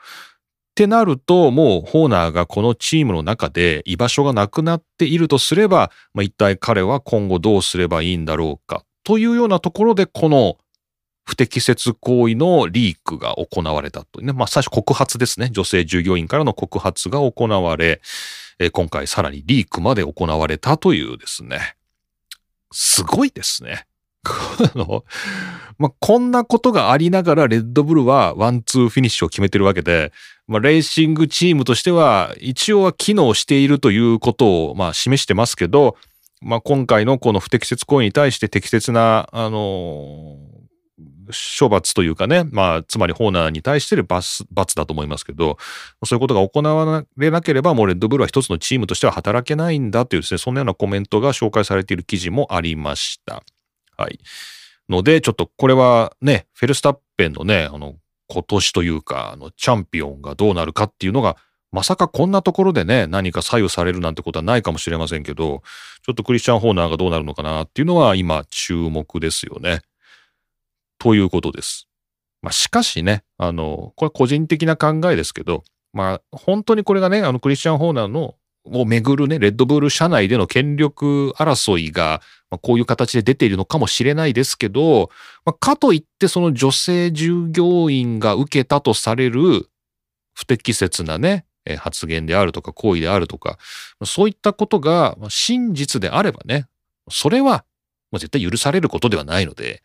[0.75, 8.83] てなると、もうホーナーがこのチームの中で居場所がなくなっているとすれば、まあ、一体彼は今後どうすればいいんだろうか。
[9.03, 10.57] というようなところで、この
[11.23, 14.33] 不適切行為のリークが行われたとね。
[14.33, 15.49] まあ最初告発ですね。
[15.51, 18.01] 女性従業員からの告発が行われ、
[18.59, 21.75] え今回さらにリークまで行われたというですね。
[22.71, 23.85] すごいですね。
[25.77, 30.13] まあ、こんなことがありながらレッドブルはワンツーフィニッシュを決めてるわけで、
[30.47, 35.97] まあ、レーシングチームとしては一応は機能しているということをまあ示してますけど、
[36.41, 40.37] まあ、今回のこの不適切行為に対して適切な、あの
[41.59, 45.57] 処罰というかね、まあ、つまりホーナーに対してる罰、罰だと思いますけど、
[46.05, 53.43] そういうことが行われなければ、もうレッドブルは一つのチームとしては働けないんだというですね、そんなようなコメントが紹介されている記事もありました。
[53.97, 54.19] はい。
[54.89, 57.95] ので、ちょっとこれはね、フェルスタッペンのね、あの、
[58.27, 61.37] 今年というか、あの、チャンピオンがどうなるかっていうのが、
[61.73, 65.63] まさかこんなところでね、何か左右されるなんてことはないかもしれませんけど、
[66.05, 69.81] ちょっとクリスチャン・ホーナーがどうなるのかなっていうのは今注目ですよね。
[71.03, 71.89] ということです。
[72.41, 85.09] まあ、しかしね、あの、これ個人的な考えですけど、まあ、本当にこれがね、あの、クリスチャン・ホーナーのをめぐるね、レッドブル社内での権力争いが、まあ、こういう形で出ているのかもしれないですけど、
[85.45, 89.67] まあ、かといってその女性従業員が受けたとされる
[90.33, 91.45] 不適切なね、
[91.79, 93.57] 発言であるとか行為であるとか、
[94.05, 96.67] そういったことが真実であればね、
[97.09, 97.65] それは
[98.13, 99.83] 絶対許されることではないので、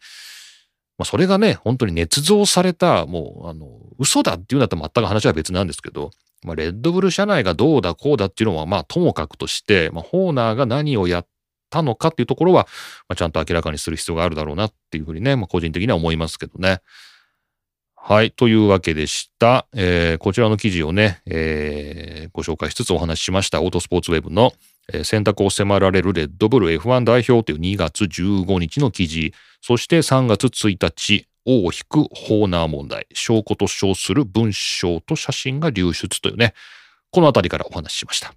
[0.98, 6.11] まあ、それがね、本当に捏造された、もう、あの、嘘だっていうんだったら全く話は別なんですけど、
[6.44, 11.26] まあ、レッドブル社内がどうだこうだっていうのは、まあ、ともかくとして、まあ、ホーナーが何をやっ
[11.70, 12.66] たのかっていうところは、
[13.08, 16.80] まあ、ちゃんと明らかにする必要があるだろうなっていうふうにね、まあ、個人的には思いますけどね。
[17.94, 18.30] はい。
[18.30, 19.66] というわけでした。
[19.74, 24.52] えー、こちらの記事をね、えー、ご紹介しつつお話ししました、オートスポーツウェブの、
[24.92, 36.55] えー、選択を迫られるレッドブル F1 代表という2月15日の記事、そして3月1日、尾を引くホーナー問題、証拠と称する文章と写真が流出というね、
[37.11, 38.33] この辺りからお話ししました。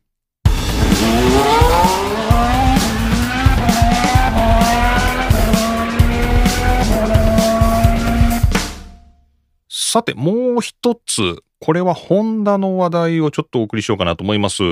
[9.70, 14.64] さて、もう一つ、これはホンダの話題をちょっとお送りしようかなと思います。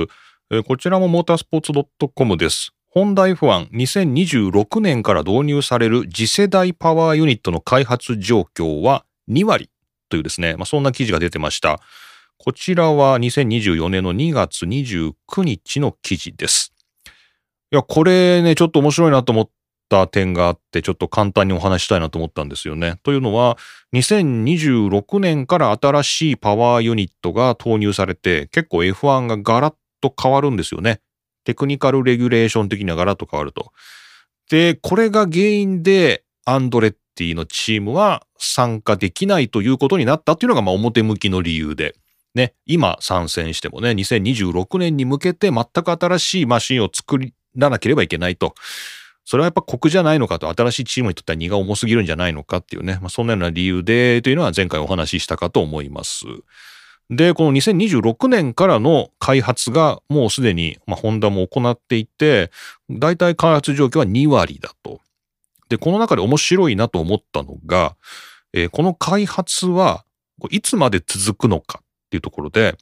[0.66, 1.72] こちらもモータースポーツ
[2.14, 2.72] .com です。
[2.92, 9.70] ホンダ F12026 年から導入される次世代パワーユニットの開発状況は2割
[10.08, 11.78] というですね、まあ、そんな記事が出てました。
[12.36, 16.72] こちらは2024年の2月29日の記事です。
[17.70, 19.50] いや、これね、ちょっと面白いなと思っ
[19.88, 22.98] た点があって、ちょっと簡単にお話したいなと思ったんですよね。
[23.04, 23.56] というのは、
[23.94, 31.00] 2026年から新しいパワーユニットが投入されて、結構 F1 がガラッと変わるんですよね。
[31.44, 33.72] テクニカルレギュレーション的にはガラッと変わると。
[34.50, 41.94] で、これが原因でアンドレッティのチームは参加できないということになったっていうのがまあ表向きの理由で。
[42.34, 47.18] ね、今参戦してもね、2026年に向けて全く新しいマシンを作
[47.56, 48.54] らなければいけないと。
[49.24, 56.24] それはやっぱ酷じゃないのかと、新しいチームにとっては荷が重すぎるんじゃないのかっていうね、まあ、そんなような理由でというのは前回お話ししたかと思います。
[57.10, 62.52] で、この2026年からの開発がもうすでに、まあ、ホンダも行っていて、
[62.88, 65.00] 大体開発状況は2割だと。
[65.68, 67.96] で、この中で面白いなと思ったのが、
[68.52, 70.04] えー、この開発は
[70.50, 72.76] いつまで続くのかっていうところで、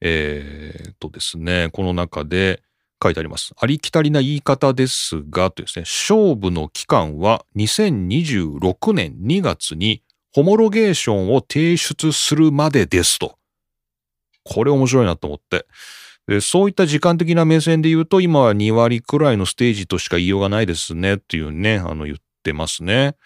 [0.00, 2.62] えー、とですね、この中で
[3.02, 3.52] 書いてあります。
[3.56, 13.38] ありきたりな言い方ですが、とですね、勝負の期間は2026年2月にホモロゲーションを提出するまでですと。
[14.44, 15.66] これ面白いなと思って。
[16.40, 23.16] そういった時間的な目線で言うと、今は2割くらいのステージとしか言いようがないですねっていうね、あの言ってますね。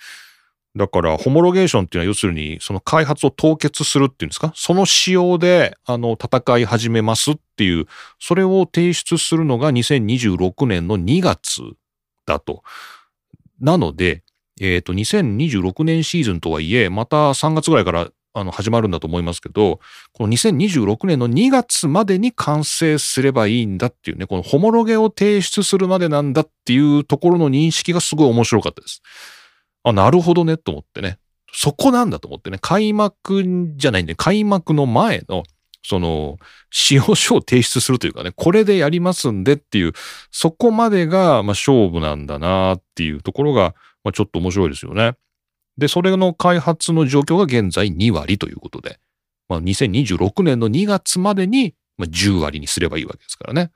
[0.77, 4.53] だから、ホモロゲーションっていうのは要するに、その開発を凍結するっていうんですか？
[4.55, 7.87] その仕様で、あの、戦い始めますっていう、
[8.19, 11.63] それを提出するのが2026年の2月
[12.27, 12.63] だと。
[13.61, 14.23] なので、
[14.61, 19.81] えっ、ー、と、2026年シーズンとはいえ、また3月ぐらいからあの始まるんだと思いますけど、
[20.12, 29.01] この2026年の2月までに完成すればいいんだっていうね、このホモロゲを提出するまでなんだっていうところの認識がすごい面白かったです。
[29.85, 31.18] あ、なるほどねと思ってね。
[31.51, 32.59] そこなんだと思ってね。
[32.61, 33.42] 開幕
[33.77, 35.44] じゃないんで、開幕の前の、
[35.83, 36.37] その、
[36.70, 39.94] 使用書を提出するというかね、これでやりますんでっていう、
[40.31, 45.14] そこまでが、ま、勝負なんだなっていうところが、ま、ちょっと面白いですよね。
[45.79, 48.99] で、それの開発の状況が現在2割ということで、
[49.49, 53.71] まあ、2026年の2月までに10割にすればいいわけですからね。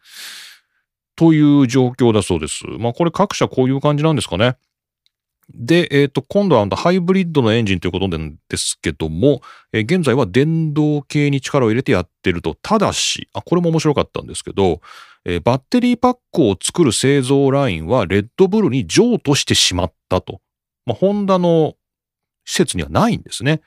[1.16, 2.64] という状況だそうです。
[2.78, 4.56] まあ、これ各社こういう感じなんですかね。
[5.52, 12.56] で、えっ、ー、と、今度はハイブリッドのエンジンということなんですけども、えー、現在は電動系に力を入れてやってると。
[12.62, 14.80] ただし、あ、これも面白かったんですけど、
[15.24, 20.40] えー、バッテリーパックを作る製造ラインはレッドブルに譲渡してしまったと。
[20.86, 21.74] まあ、ホンダの
[22.44, 23.60] 施設にはないんですね。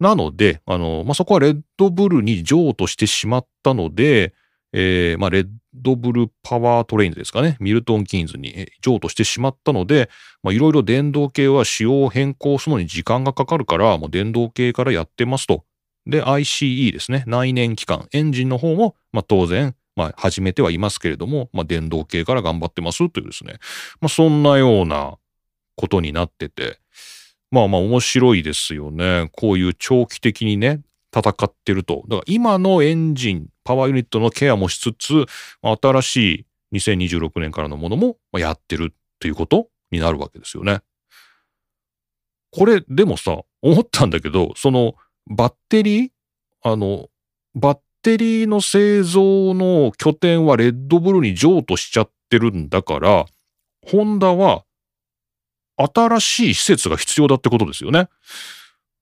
[0.00, 4.34] なので、あの、まあ、そこはレッドブルに譲渡してしまったので、
[4.72, 10.10] えー、まあ、レッドブルパワートレインズですかね、ミルトン・キーンズに譲渡してしまったので、
[10.42, 15.64] まあ、いろいろ電動系は仕様を変更するのに時間がかかるから、もう電動系からやってますと。
[16.06, 23.54] で、ICE ですね、内燃機関、エンジンの方も、まあ、当然、まあ、始めてはいますけれども、まあ、電動系から頑張ってますというですね、
[24.00, 25.16] まあ、そんなような
[25.76, 26.78] ことになってて、
[27.54, 29.30] まあまあ面白いですよね。
[29.32, 30.80] こういう長期的にね、
[31.14, 32.02] 戦ってると。
[32.08, 35.26] だから今のエンジン、パワーユニットのケアもしつつ、
[35.62, 40.80] 新しい2026年からのものもやってるということになるわけですよね。
[42.50, 44.94] これ、でもさ、思ったんだけど、その
[45.28, 46.10] バッテリー
[46.62, 47.08] あの、
[47.54, 53.26] バッテリーの製造の拠点はレッドブルに譲渡しちゃってるんだから、
[53.86, 54.63] ホンダは
[55.76, 58.08] 新しい施設が必要だってことですよね。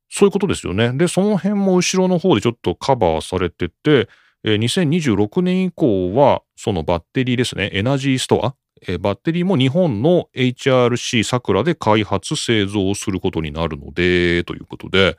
[0.09, 0.93] そういうことですよね。
[0.93, 4.09] で、その辺も後ろの方でちょっとカバーされてて、
[4.45, 8.55] えー、2026年以降は、そのバッテリーですね、エナジーストア、
[8.99, 15.17] バッテリーも日本の HRC さくらで開発、製造することになるので、ということで、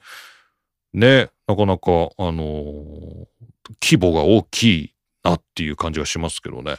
[0.93, 3.25] ね、なかなか、あのー、
[3.81, 6.75] 規模が大きいなっていう感じがしますけどね。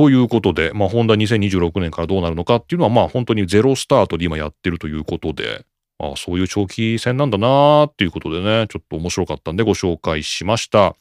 [0.00, 5.66] ということで、まあ、ホンダ2026年からどうなるのかっていうのは、まあ、本当にゼロスタートで今やってるということで、
[5.98, 10.96] ああそういう長期戦なんだなーっていうことでね、ちょっと面白かったんでご紹介しました。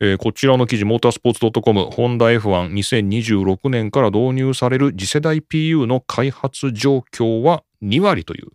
[0.00, 8.46] えー、こちらの記事、モータースポーツ .com、ホンダ F12026 年から導入される次世代 PU の開発状況は2割という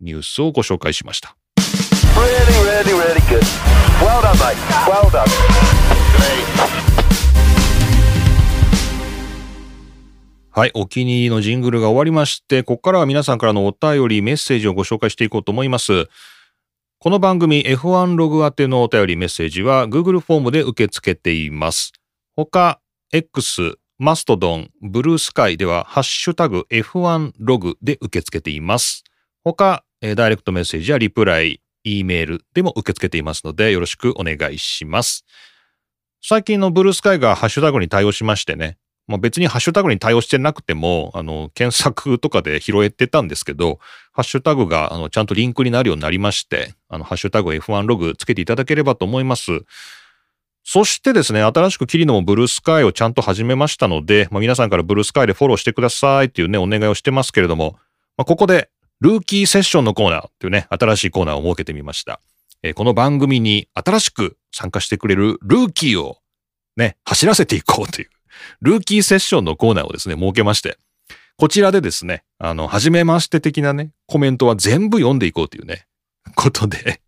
[0.00, 1.36] ニュースをご紹介しました。
[2.16, 3.20] Really, really, really
[10.56, 16.06] はい、お気に入りのジングルが終わりまして、ここからは皆さんからのお便り、メッセージをご紹介していこうと思います。
[17.00, 21.92] この番組 F1 ログ宛てのお便りメッセージは Google フォームで受け付けています。
[22.36, 22.78] 他、
[23.12, 29.02] X、マストドン、ブルースカイではハッシュタグ F1 ログで受け付けています。
[29.42, 35.24] 他、ダイレクトメッセージやリプライ、E メールでも受け付けていますのでよろしくお願いします。
[36.22, 43.78] 最近のブルースカイがハッシュタグに対応しましてね、まあ、別にハッシュタグに対応してなくても、あの、検索とかで拾えてたんですけど、
[44.12, 49.60] ハッシュタグが、あの、ちゃんとリンクになるようになりまして、あの、ハッシュタグ F1 ログつけていただければと思います。
[50.66, 57.76] そしてですね、新しくキリノもブルースカイをちゃんと始めましたので、まあ、皆さんからブルースカイでフォローしてくださいっていうね、お願いをしてますけれども、
[58.16, 62.20] まあ、ここで、ルーキーセッションのコーナーっていうね、新しいコーナーを設けてみました。
[62.62, 66.16] えー、この番組に新しく参加してくれるルーキーを
[66.76, 68.08] ね、走らせていこうという
[68.60, 70.78] ルーキーセッションのコーナーをですね、設けまして、
[71.36, 75.86] こちらでですね、あの、はじめまして的なね、コメントは全部読んでいこうというね、
[76.36, 77.00] ことで、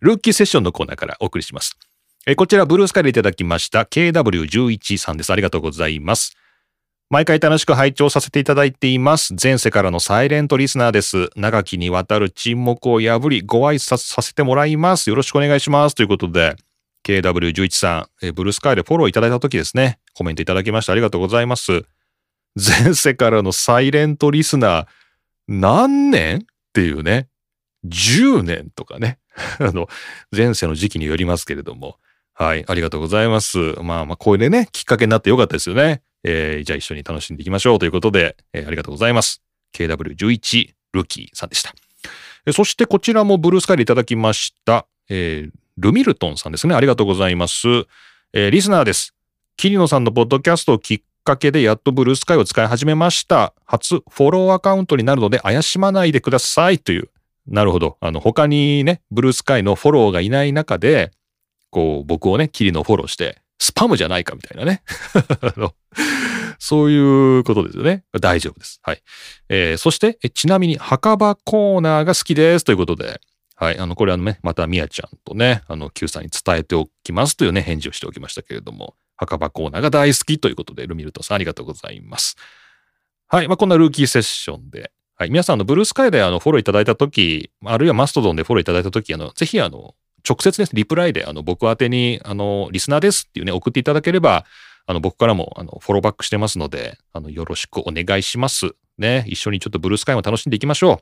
[0.00, 1.76] ルーキーセッションのコーナーからお送りします。
[2.26, 5.32] えこちら、ブルースカイでいただきました KW11 さんです。
[5.32, 6.36] ありがとうございます。
[7.10, 9.34] 毎回楽しく拝聴させていただいています。
[9.42, 11.30] 前世からのサイレントリスナーです。
[11.36, 15.08] 長きにわたる沈黙を破り、ご挨拶させてもらいます。
[15.08, 15.94] よろしくお願いします。
[15.94, 16.56] ということで、
[17.04, 21.84] KW11 さん、ブルースカイでフォローいただいた時ですね、コメントいただきましてありがとうございます。
[22.54, 24.86] 前世からのサイレントリスナー、
[25.48, 26.40] 何年っ
[26.72, 27.28] ていうね、
[27.86, 29.18] 10年とかね、
[29.60, 29.88] あの、
[30.34, 31.98] 前世の時期によりますけれども、
[32.34, 33.58] はい、ありがとうございます。
[33.82, 36.02] まあまあ、これでね、きっかけになってよかったですよね。
[36.24, 39.42] えー、じゃあ一緒に楽しんでいきましょうということで、えー、ありがとうございます。
[39.74, 41.72] KW11 ルーキーさんでした。
[42.52, 44.86] そしてこちらもブルースカイでいただきました。
[45.08, 46.74] えー、ルミルトンさんですね。
[46.74, 47.68] ありがとうございます。
[48.32, 49.14] えー、リスナーです。
[49.56, 53.54] キリノさんのポッドキャストをきっかけでやっとブルースカイを使い始めました。
[53.64, 57.08] 初フォローアカウントになるので怪しまないでくださいという
[57.48, 57.96] なるほど。
[58.00, 61.12] あの、他にね、ブルースカイのフォローがいない中で、
[61.70, 64.82] こう、僕をね、キリのフォローして、スパムじゃないかみたいなね。
[66.60, 68.04] そういうことですよね。
[68.20, 68.80] 大丈夫です。
[68.82, 69.02] はい。
[69.48, 73.20] えー、そして、ちなみに墓場コーナーが好きですということで、
[73.60, 73.78] はい。
[73.78, 82.36] あの、これあのね、またみやちゃんとね、あの、Q さんに伝えておきますというね、返事をしておきましたけれども、墓場コーナーが大好きということで、ルミルトさんありがとうございます。
[83.26, 83.48] はい。
[83.48, 85.30] まあ、こんなルーキーセッションで、はい。
[85.30, 89.96] 皆さんあのブルースカイであのフォローいただいたとき、あるいはマストドンでフォローいただいたとき、あの、ぜひあの、
[90.28, 94.44] 直接です、リプライで、あの、僕宛てに、あの、リスナーですっていうね、送っていただければ、
[94.86, 98.76] あの、僕からも、あの、フォローバックしてますので、あの、よろしくお願いします。
[98.98, 99.24] ね。
[99.26, 100.98] 一緒にちょっとブルースカイも楽しんでいきましょう。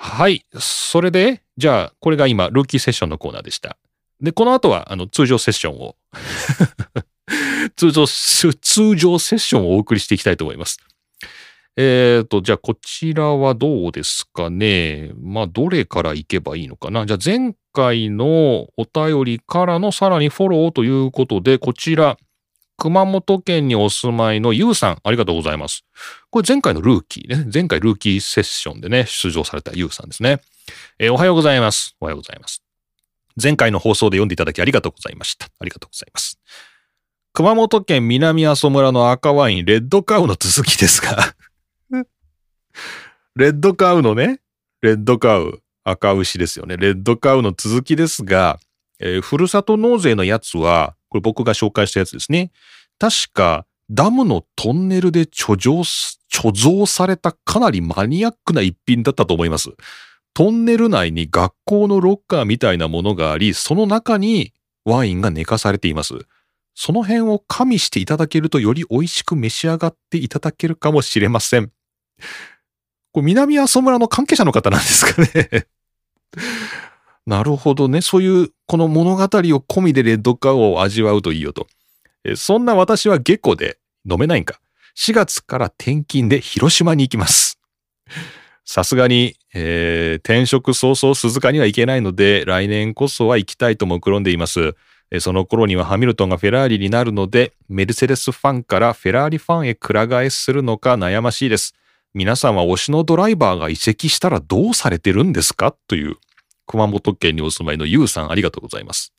[0.00, 0.46] はい。
[0.60, 3.76] それで、じゃあ、これが今、ルーキーセッションのコーナーでした。
[4.20, 5.96] で、この後は、あの、通常セッションを
[7.74, 10.78] 通常、通常セッションをお送りしていきたいと思います。
[11.76, 15.10] えっ、ー、と、じゃあこちらはどうですかね。
[15.20, 17.04] まあ、どれから行けばいいのかな。
[17.04, 22.18] じゃあ前回のお便りからのさらにフォローということで、こちら、
[22.78, 25.84] 熊本県にお住まいのゆうさん、ありがとうございます。
[26.30, 27.50] これ前回のルーキーね。
[27.52, 30.40] 前回ルーキーセッションでね、出場されたゆうさんですね。
[31.00, 31.96] えー、おはようございます。
[32.00, 32.62] おはようございます。
[33.40, 35.46] 前回の放送で読んでいただきありがとうございました。
[35.58, 36.38] ありがとうございます。
[37.32, 41.34] 熊本県南阿蘇村の赤ワイン、レッドカウの続きですが
[43.34, 44.40] レッドカウのね、
[44.82, 46.76] レッドカウ、赤牛ですよね。
[46.76, 48.60] レッドカウの続きですが、
[49.00, 52.50] えー、ふるさと納税のやつは、これ僕が紹介したやつですね。
[52.98, 55.82] 確か、ダムのトンネルで貯蔵、
[56.30, 59.70] 貯蔵されたかなりマニアックな一品だったと思います。
[60.34, 64.52] トンネル内に学校のロッカーみたいなものがあり、その中に
[64.84, 66.14] ワインが寝かされています。
[66.74, 71.72] その辺を加味していただけるとより美味しく召し上がっていただけるかもしれません。
[73.12, 75.66] これ南阿蘇村の関係者の方なんですかね
[77.28, 78.00] なるほどね。
[78.00, 81.66] そういう、この物語を込みでレッドカウを味わうといいよと。
[82.24, 83.78] えそんな私は下戸で
[84.10, 84.60] 飲めないんか。
[84.96, 87.60] 4月から転勤で広島に行きます。
[88.64, 94.74] さすがに、えー、転職早々鈴鹿には行けないので、来年こそは行きたいと目論んでいます。
[95.20, 101.74] その頃にはハミルトンがフェラーリになるので、メルセデスファンからフェラーリファンへくら替えするのか悩ましいです。
[102.14, 105.74] 皆さんは推しのドライバーが移籍したらどうされてるんですか？
[105.88, 106.16] という、
[106.68, 109.12] 熊本県にお住まいのゆうさんありがとうございます。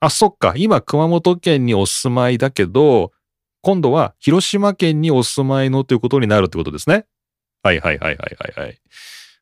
[0.00, 0.54] あ、そっか。
[0.56, 3.12] 今熊本県にお住まいだけど、
[3.60, 7.04] 今度は広島県にお住まいのということになるってことですね。
[7.62, 8.80] はいはいはいはいはいはい。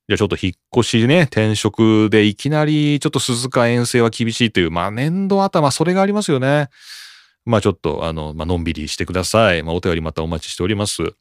[0.09, 6.69] じゃあちょっと引っ越しね、転職でいきなりちょっと鈴鹿遠征は厳しいという、まあ年度頭、それがありますよね。
[7.47, 9.63] まあちょっと、あの、まあのんびりしてください。
[9.63, 11.15] まあお便りまたお待ちしております。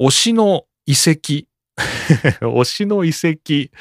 [0.00, 1.48] 推しの遺跡。
[2.46, 3.72] 推しの遺跡。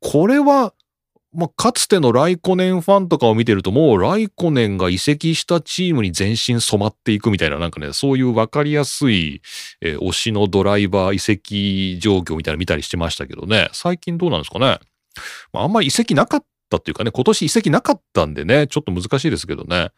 [0.00, 0.74] これは、
[1.32, 9.40] まあ、かつてのライコネンファンとかを見てると、もうライコネンが移籍したチームに全身染まっていくみたいな、なんかね、そういうわかりやすい、
[9.80, 14.80] えー、推しのドライバー移籍状況みたいなの見たりしてましたけどね、最近どうなんですかね。
[15.52, 19.90] まあ、あんまり移籍なかったっていうかね、今年移籍なかったんでね、ちょっと難しいですけどね。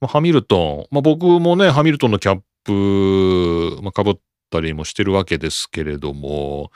[0.00, 4.18] まあ、ハミルトン、まあ、僕もね、ハミルトンのキャップ、まあ、被っ
[4.50, 6.72] たりもしてるわけですけれども、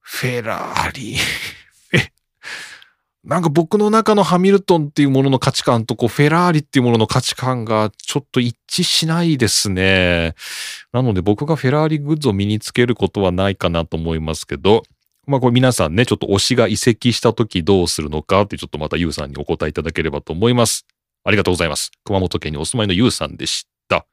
[0.00, 1.16] フェラーリ
[3.26, 10.36] なんか僕の中のハミルトンっていうものの価値観とこうフェラーリっていうものの価値観がちょっと一致しないですね。
[10.92, 14.84] なので僕がフェラーリグッズを身につけることはないかなと思いますけど、
[15.26, 20.86] まあこれ皆さんね、ちょっと推しが移籍した時どうするのかってちょっとまたユウさんにお答えいただければと思います。
[21.24, 21.90] ありがとうございます。
[22.04, 24.06] 熊本県にお住まいのユウさんでした。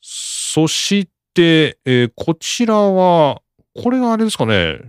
[0.00, 3.42] そして、えー、こちらは、
[3.74, 4.80] これがあれですかね、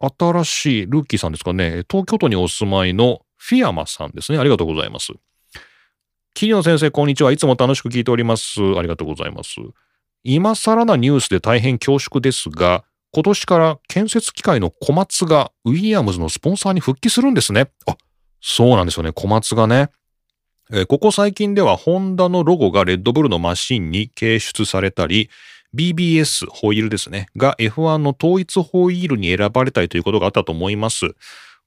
[0.00, 4.38] 新しいルーキーさんですかね、東京都にお住まいのフィアマさんですね。
[4.38, 5.12] ありがとうございます。
[6.34, 7.32] 桐野先生、こんにちは。
[7.32, 8.60] いつも楽しく聞いております。
[8.76, 9.56] ありがとうございます。
[10.22, 17.70] 今更なニュースで大変恐縮ですが、今年から建設機械の小松がウィリアムズのスポンサーに復帰するんですね。
[17.86, 17.96] あ、
[18.40, 19.12] そうなんですよね。
[19.12, 19.90] 小松がね。
[20.70, 25.30] えここ最近ではホンダのロゴがレッドブルのマシンに掲出されたり、
[25.74, 31.14] BBS ホイールですね、が F1 の統一ホイールに選ばれたりということがあったと思います。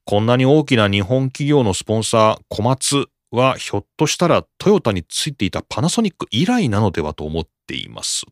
[0.04, 8.24] こんなに大きな日本企業のスポンサー、小松はひょっとしたらトヨタについていたパナソニック以来なのではと思っています。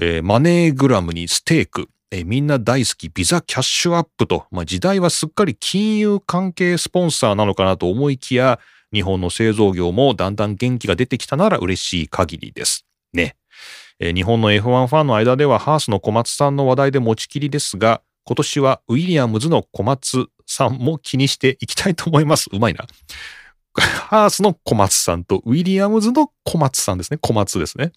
[0.00, 8.58] えー、マネーグラムにステーク、えー、みんな大好きビザキャッシュアップと、まあ、時代はすっかり金融関係スポンサーなのかなと思いきや、
[8.92, 12.86] 日本の製造業もだんだん元気が出てきたなら嬉しい限りです。
[13.12, 13.36] ね。
[14.00, 22.48] 日本の F1 ファンの間ではハースの小松さんの話題で持ちきりですが、今年はウィリアムズの小松さんも気にしていきたいと思います。
[22.50, 22.86] うまいな。
[23.74, 27.18] ハースの小松さんとウィリアムズの小松さんですね。
[27.18, 27.92] 小松ですね。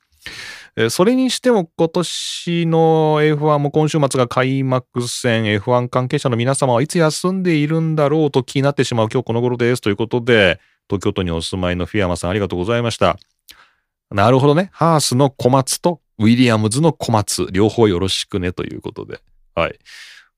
[0.90, 13.18] それにしても今年の F1 も今週末が開幕戦 F1 関係者の皆様はいつ休んでいるんだろうと気になってしまう今日この頃ですということで東京都にお住まいのフィアマさんありがとうございました。
[14.14, 14.70] なるほどね。
[14.72, 19.20] ハースの小松とウィリアムズの小松両方よろしくねということで。
[19.56, 19.80] はい。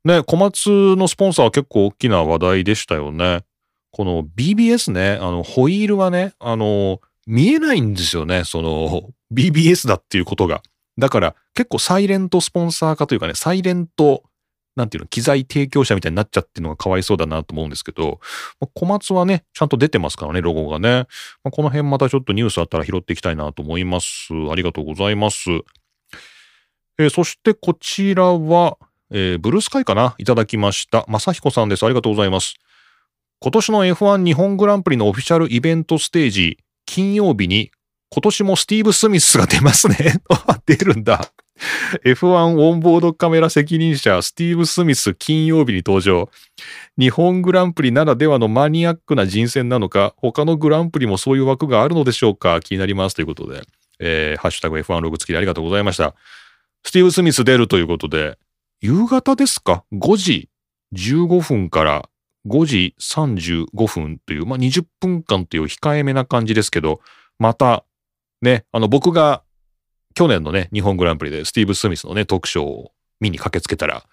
[0.06, 3.44] ね、小松のスポンサーは結構大きな話題でしたよね。
[3.92, 10.62] この BBS ね、あの、ホイールはね、あの、見えないんですよね、その BBS だっていうことが。
[10.98, 14.24] だから結構サイレントスポンサー化というかね、サイレント、
[14.76, 18.20] なんていうの、機材提供者みたいになっちゃってるのがかわいそうだなと思うんですけど、
[18.60, 21.08] まあ、小松はね、ちゃんと出てますからね、ロゴがね。
[21.44, 24.34] まあ、この辺またちょっとニュースあったら拾っていきたいなと思います。
[24.52, 25.50] ありがとうございます。
[26.98, 28.78] えー、そしてこちらは、
[29.12, 30.16] えー、ブルースカイかな？
[30.18, 31.06] いただきました。
[31.08, 31.86] まさひこさんです。
[31.86, 32.56] ありがとうございます。
[33.40, 37.72] 今年の F1 日本グランプリのオフィシャルイベントステージ、金曜日に
[38.10, 40.22] 今年もスティーブ・スミスが出ますね。
[40.66, 41.32] 出るんだ。
[42.04, 46.30] F1 オンボードカメラ責任者、スティーブ・スミス金曜日に登場。
[46.98, 53.64] 日本グランプリならではのマニアックな人選なのか、他のグランプリもそういう枠があるのでしょうか気になりますということで、
[54.00, 56.16] えー、ハッシュタグ F1 ログ付きでありがとうございました。
[56.84, 58.38] スティーブ・スミス出るということで、
[58.82, 60.50] 夕方ですか ?5 時
[60.94, 62.10] 15分から
[62.48, 67.00] 5時35分という、まあ、20分間という控えめな感じですけど、
[67.40, 67.86] また、
[68.42, 69.42] ね、あの、僕が
[70.16, 74.04] 去年のね、日本グランプリでスティーブ・スミスのね、トークショーを見に駆けつけたら、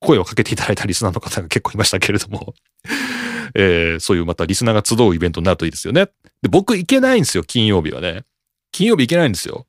[0.00, 2.54] 声をかけていただいたリスナーの方が結構いましたけれども
[3.54, 6.06] えー、そういうまたリスナーが集うイベントになるといいですよね。
[6.40, 8.24] で、僕行けないんですよ、金曜日はね。
[8.72, 9.66] 金曜日行けないんですよ。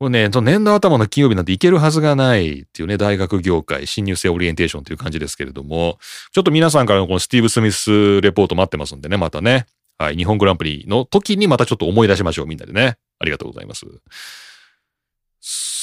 [0.00, 5.98] もうね、年度頭の金曜日なんて行けるはずがないっていうね、大学業界、新入生オリエンテーションという感じですけれども、
[6.32, 9.66] ちょっと皆さんからのこのスティーブ・スミスレポート待ってますんでね、またね。
[9.98, 12.96] はい、日本グランプリの時にまたちょっと思い出しましょう、みんなでね。
[13.18, 13.86] ありがとうございます。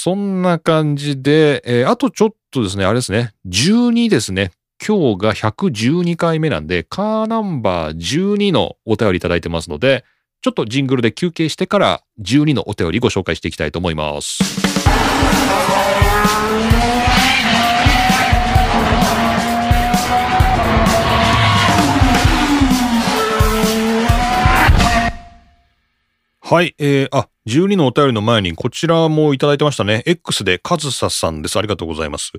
[0.08, 4.52] そんな感じで、えー、あとちょっとですね、あれですね、12ですね。
[4.82, 10.06] 今日が112回目なんで、カーナンバー12のお便りいただいてますので、
[10.42, 14.40] ちょっとジングルで休憩してから12のお便りご紹介していきたいと思います。
[26.50, 30.02] はい、えー、あ、12のお便りの前にこちらもいただいてましたね。
[30.06, 31.60] X でカズサさんです。
[31.60, 32.32] ありがとうございます。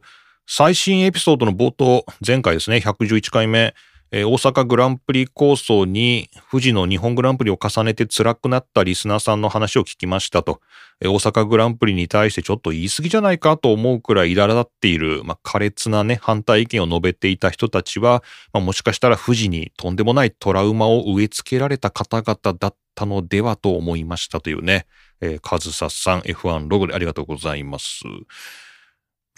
[0.47, 3.75] 最新エピソードの冒頭、前回ですね、111回目、
[4.11, 10.61] えー、大阪グランプリ構想に富士の日本グランプリを重ねて辛くなったリスナーさんの話を聞きましたと、
[11.01, 24.87] えー、大阪グランプリに対してちょっと言い過ぎじゃないかと思うくらい苛立っている、まあ、苛烈なね、反対意見を述べていた人たちは、まあ、もしかしたら富士にとんでもないトラウマを植え付けられた方々だったのではと思いましたというね、
[25.21, 28.05] えー、カズサさん F1 ログでありがとうございます。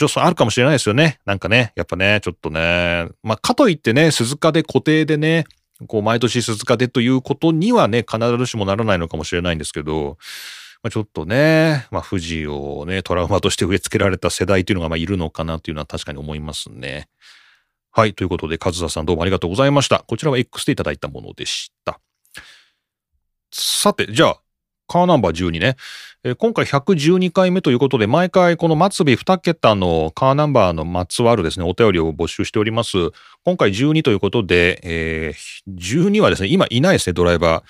[0.00, 1.20] ちょっとあるかもしれないですよね。
[1.26, 3.06] なんかね、やっぱね、ちょっとね。
[3.22, 5.44] まあ、かといってね、鈴鹿で固定でね、
[5.88, 10.16] こう、毎年鈴鹿でということにはね、必ずしもならないのかもしれないんですけど、
[10.82, 17.10] まあ、ちょっとね、まあ、富士をね、トラウマとして植え付けられた世代というのが、まあ、いるのかなというのは確かに思いますね。
[17.90, 18.14] はい。
[18.14, 20.02] ということで、カズサさんどうもありがとうございました。
[20.08, 22.00] こちらは X でいただいたものでした。
[23.52, 24.40] さて、じゃあ、
[24.90, 25.76] カーナンバー12ね。
[26.24, 32.96] えー、今回112回目ということで、毎回この末尾2桁のカーナンバーのまつわるですね、お便りを募集しております。
[33.44, 37.62] 今回12ということで、えー、12はですね、今いないですね、ドライバー。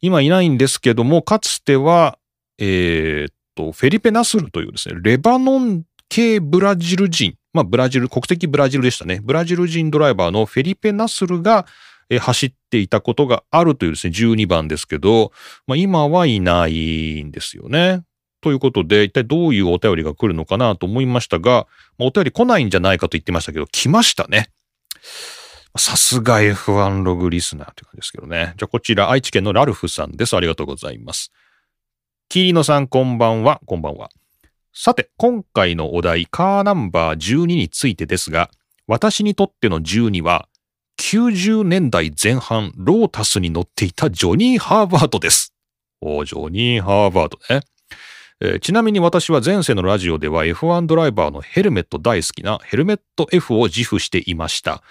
[0.00, 2.18] 今いないんですけども、かつては、
[2.58, 9.20] えー、っと、フェリペ・ナスルというですね、レバノン系ブラジル人、まあ、ブラジル、国籍ブラジルでしたね。
[9.22, 11.64] ブラジル人ドライバーのフェリペ・ナスルが、
[12.10, 15.32] え走っていたことがあるというですね、12番ですけど、
[15.66, 18.02] まあ、今はいないんですよね。
[18.40, 21.66] ということで、一体どういうお便りが来るのかなと思いましたが、
[21.98, 24.50] まあ、お便り来ないんじゃないかと言ってましたけど、来ましたね。
[25.78, 28.54] さすが F1 ログリスナーという感じですけどね。
[28.56, 30.36] じゃあこちら愛知県のラルフさんです。
[30.36, 31.32] ありがとうございます。
[32.28, 34.10] キリノさんこんばんは、こんばんは。
[34.72, 38.50] さて、今回のお題、カーナンバー12についてですが、
[38.86, 40.48] 私にとっての12は、
[40.98, 45.52] 90年代前半、ロータスに乗っていたジョニー・ハーバードです。
[46.00, 47.60] おジョニー・ハーバードね。
[48.40, 54.82] えー、ちなみに私は前世のラジオでは F1 ドライバーのヘルメット大好きなヘルメット F を自負していました。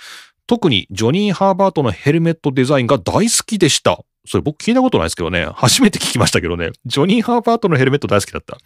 [0.47, 3.99] 特にジョニー・ハーバートのヘルメットデザインが大好きでした。
[4.27, 5.45] それ僕聞いたことないですけどね。
[5.53, 6.71] 初めて聞きましたけどね。
[6.85, 8.57] ジョニー・ハーバートのヘルメット大好きだった。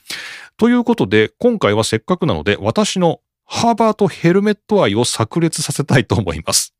[0.58, 6.74] ということで、今回はせっかくなので、私のハーバートヘルメット愛を炸裂させたいと思います。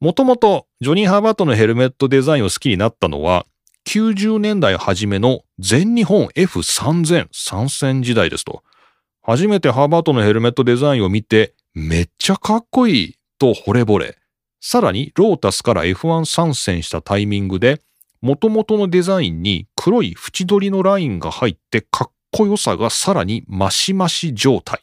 [0.00, 3.46] もともとジョニー・ハーバートのヘルメットデザインを好きになったのは
[3.86, 8.62] 90年代初めの全日本 F3000 参戦時代ですと。
[9.22, 14.16] 初めてハーバートのヘルメットデザインを見てめっちゃかっこいいと惚れ惚れ。
[14.60, 17.80] さらにロータスから F1 参戦したタイミングで
[18.20, 24.80] 元々のデザインに黒い縁取りのラインが入ってかっこよさがさらにマシマシ状態。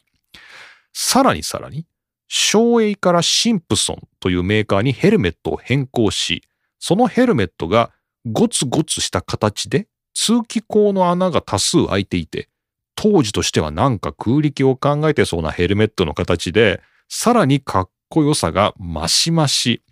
[0.92, 1.84] さらにさらに、
[2.28, 6.42] 省エイからシンプソンというメーカーにヘルメットを変更し、
[6.78, 7.90] そのヘルメットが
[8.24, 12.48] ゴツゴツした形で通気口の穴が多数開いていて、
[12.96, 19.82] 当時としてはなんか空力を考えてそうなヘルメットの形で、さらにかっこよさがマシマシ。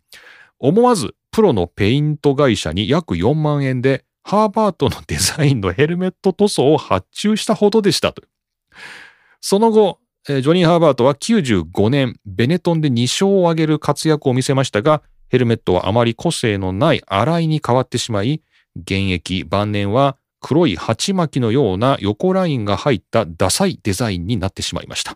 [0.58, 8.22] 思わずプロのペイント会社に約4万円でハーバートのデザインのヘルメット塗装を発注したほどでしたと。
[9.40, 18.42] その後、ジョニー・ハーバートは95年、ベネトンで2勝を挙げる活躍を見せましたが、ヘルメットはあまり個性のない洗いに変わってしまい、
[18.74, 25.14] 現役晩年は黒い鉢巻きのような横ラインが入ったダサいデザインになってしまいました。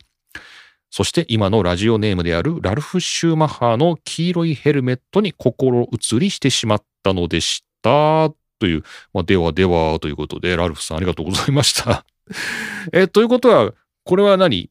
[0.91, 8.31] そして今のラジオネームであるラルフ・シューマッハの黄色いヘルメットに心移りしてしまったのでした。
[8.59, 8.83] という、
[9.15, 12.05] まあ、ではではということで、ラルフさんありがとうございました。
[12.93, 13.73] え、ということは、
[14.05, 14.71] これは何？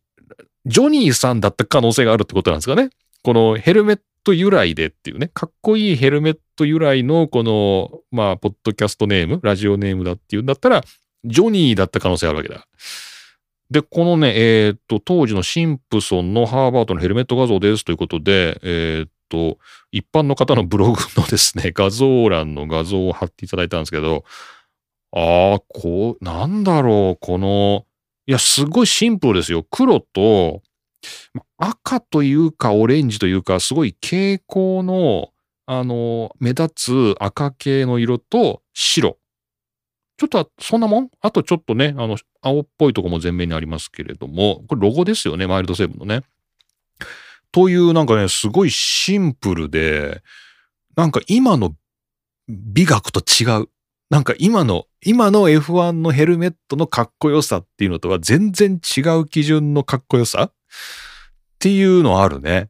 [0.67, 2.89] ジョニーさんだった可能性があるってことなんですかね
[3.23, 10.83] このヘルメット由来でっていうね、かっこいいヘルメット由来のこの、まあ、ポッドキャストネーム、ラジオネームだっていうんだったら、
[11.23, 12.67] ジョニーだった可能性あるわけだ。
[13.71, 19.57] で、このね、えっ、と、当時のシンプソンのハーバードのヘルメット画像ですということで、えっ、と、
[19.91, 24.23] 一般の方のブログのですね、 画像欄の画像を貼っていただいたんですけど、
[25.13, 27.85] ああ、こう、なんだろう、この、
[28.27, 29.65] いや、すごいシンプルですよ。
[29.71, 30.61] 黒と、
[31.57, 35.29] 赤というかオレンジというか、すごい蛍光の、
[35.65, 39.17] あの、目立つ赤系の色と白。
[40.17, 41.09] ちょっとそんなもん？
[41.21, 46.23] あとちょっとね、あの、青っぽいとこも前面にありますけれども、これロゴですよね、マイルドセブンのね。
[47.51, 50.21] というなんかね、すごいシンプルで、
[50.95, 51.75] なんか今の
[52.49, 53.69] 美学と違う。
[54.09, 60.53] なんか今の、今の F1 のヘルメットのかっこよさっていうのとは全然違う基準のかっこよさっ
[61.59, 62.69] ていうのあるね。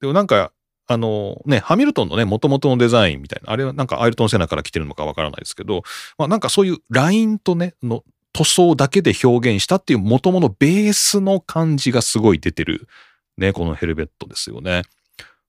[0.00, 0.52] でもなんか
[0.90, 5.82] あのね、ハミルトンのね、元々のデザインみたいな、あれはなんかアイルトン・セナから来てるのかわからないですけど、
[6.16, 12.88] まあなんかそういうラインとね、の塗装だけで表現したっていう元々ベースの感じがすごい出てる、
[13.36, 14.82] ね、このヘルメットですよね。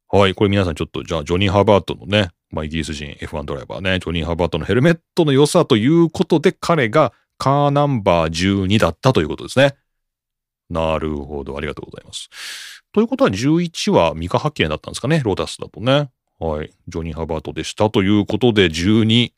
[0.09, 9.75] はい、これ皆さんちょっと、じゃあジョニー・ハーバートのね、まあイギリス人 F1 ドライバーね、ジョニー・ハーバートのヘルメットの良さということで彼がカーナンバー12だったということですね。
[10.69, 12.29] なるほど、ありがとうございます。
[12.91, 16.09] ということは11はミカ発見だったんですかね、ロータスだとね。
[16.39, 16.71] はい。
[16.87, 19.31] ジョニー・ハバートでしたということで12。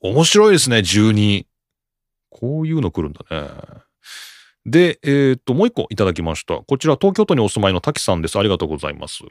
[0.00, 1.46] 面白いですね、12。
[2.30, 3.48] こういうの来るんだね。
[4.64, 6.56] で、えー、っと、もう一個いただきました。
[6.60, 8.38] こちら、東京都にお住まいの滝さんです。
[8.38, 9.24] ありがとうございます。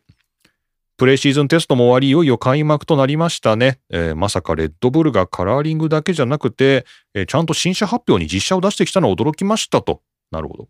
[1.02, 3.80] プレイシーズンテストも終わり、いよいよ開幕となりましたね。
[3.89, 6.86] えー、まさかレッドブルがカラーリングだけじゃなくて、
[7.16, 10.04] えー、ちゃんと新車発表に実写を出してきたのは驚きましたと。
[10.30, 10.68] なるほど。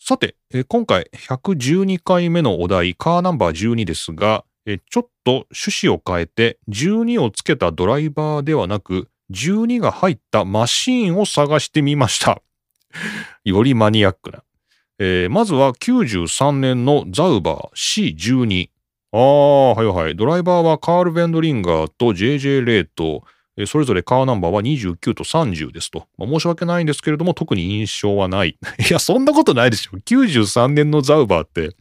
[0.00, 12.42] さて、え今回112回目のお題、カーナンバー12ですが、えちょっと趣旨を変えて、12をつけたドライバーではなく、12が入ったマシーンを探してみました。
[13.44, 14.42] よりマニアックな。
[14.98, 18.70] えー、まずは93年のザウバー C12。
[19.12, 20.16] ああ、はいはい。
[20.16, 23.24] ドライバーはカール・ベンドリンガーと JJ レイと、
[23.66, 26.06] それぞれカーナンバーは29と30ですと。
[26.16, 28.50] まあ、申し訳ないんですけれども、特に印象はない。
[28.90, 29.96] いや、そんなことないでしょ。
[29.96, 31.74] 93年のザウバーって、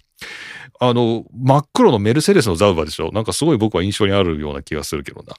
[0.80, 3.12] あの、真っ黒のメルセデスのザウバーでしょ。
[3.12, 5.36] なんかすごい僕は印象にあるような気がするけどな。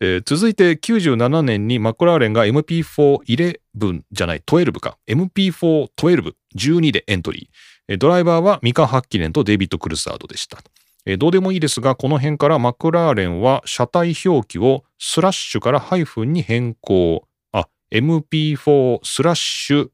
[0.00, 4.98] えー、続いて97年にマクラーレンが MP411 じゃない、12か。
[5.08, 7.98] MP412、12でエントリー。
[7.98, 10.58] ドライバーはミカ・ハッキネンとデイビッド・クルサードでした。
[11.06, 17.24] えどうでもいいですが、この辺からマクラーレンは車体表記をスラッシュからハイフンに変更。
[17.52, 19.88] あ、MP4 スラッシュ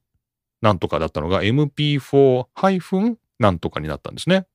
[0.61, 4.47] なんとかだったのが MP4 ハイフンなんとかになったんですね。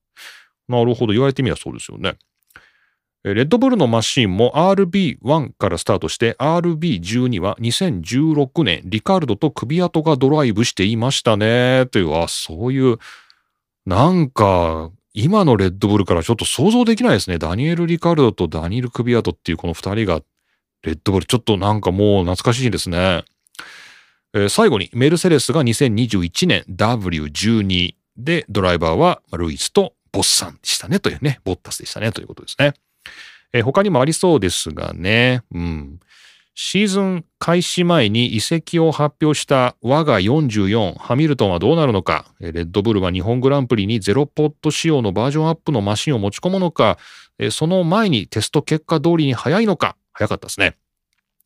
[0.67, 1.13] なるほど。
[1.13, 2.17] 言われてみればそうですよね。
[3.23, 11.85] レッドブルのマシンも RB1 からスタートして RB12 は2016年リカルドと首跡がドライブしていましたね。
[11.87, 12.97] という、あ、そういう、
[13.85, 17.39] なんか今のレッドブルからちょっと想像できないですね。
[17.39, 20.21] ダニエル・リカルドとダニエル・クビアトっていうこの二人が、
[20.83, 23.23] レッドブル、ちょっとなんかもう懐かしいですね。
[24.33, 27.95] えー、最後に、メルセデスが2021年 W12。
[28.17, 32.73] で、ドライバーはルイスとボッサンでしたねというね、ボッタスでしたねということですね。
[33.53, 35.99] えー、他にもありそうですがね、うん。
[36.61, 46.97] シーズン開始前に移籍を発表した我が44ハミルトンはどうなるのか、レッドブルは日本グランプリにゼロポット仕様のバージョンアップのマシンを持ち込むのか、
[47.49, 50.75] その前にテスト結果通りに早いのか、早かったですね。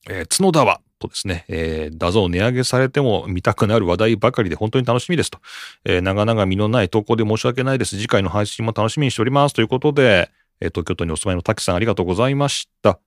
[0.10, 5.38] えー、角田はとですね、えー、画像値上げされても見たくなる話題ばかりで本当に楽しみですと。
[5.86, 7.98] えー、長々身のない投稿で申し訳ないです。
[7.98, 9.54] 次回の配信も楽しみにしております。
[9.54, 13.00] ということで、えー、東京都にお住まいの滝さんありがとうございました。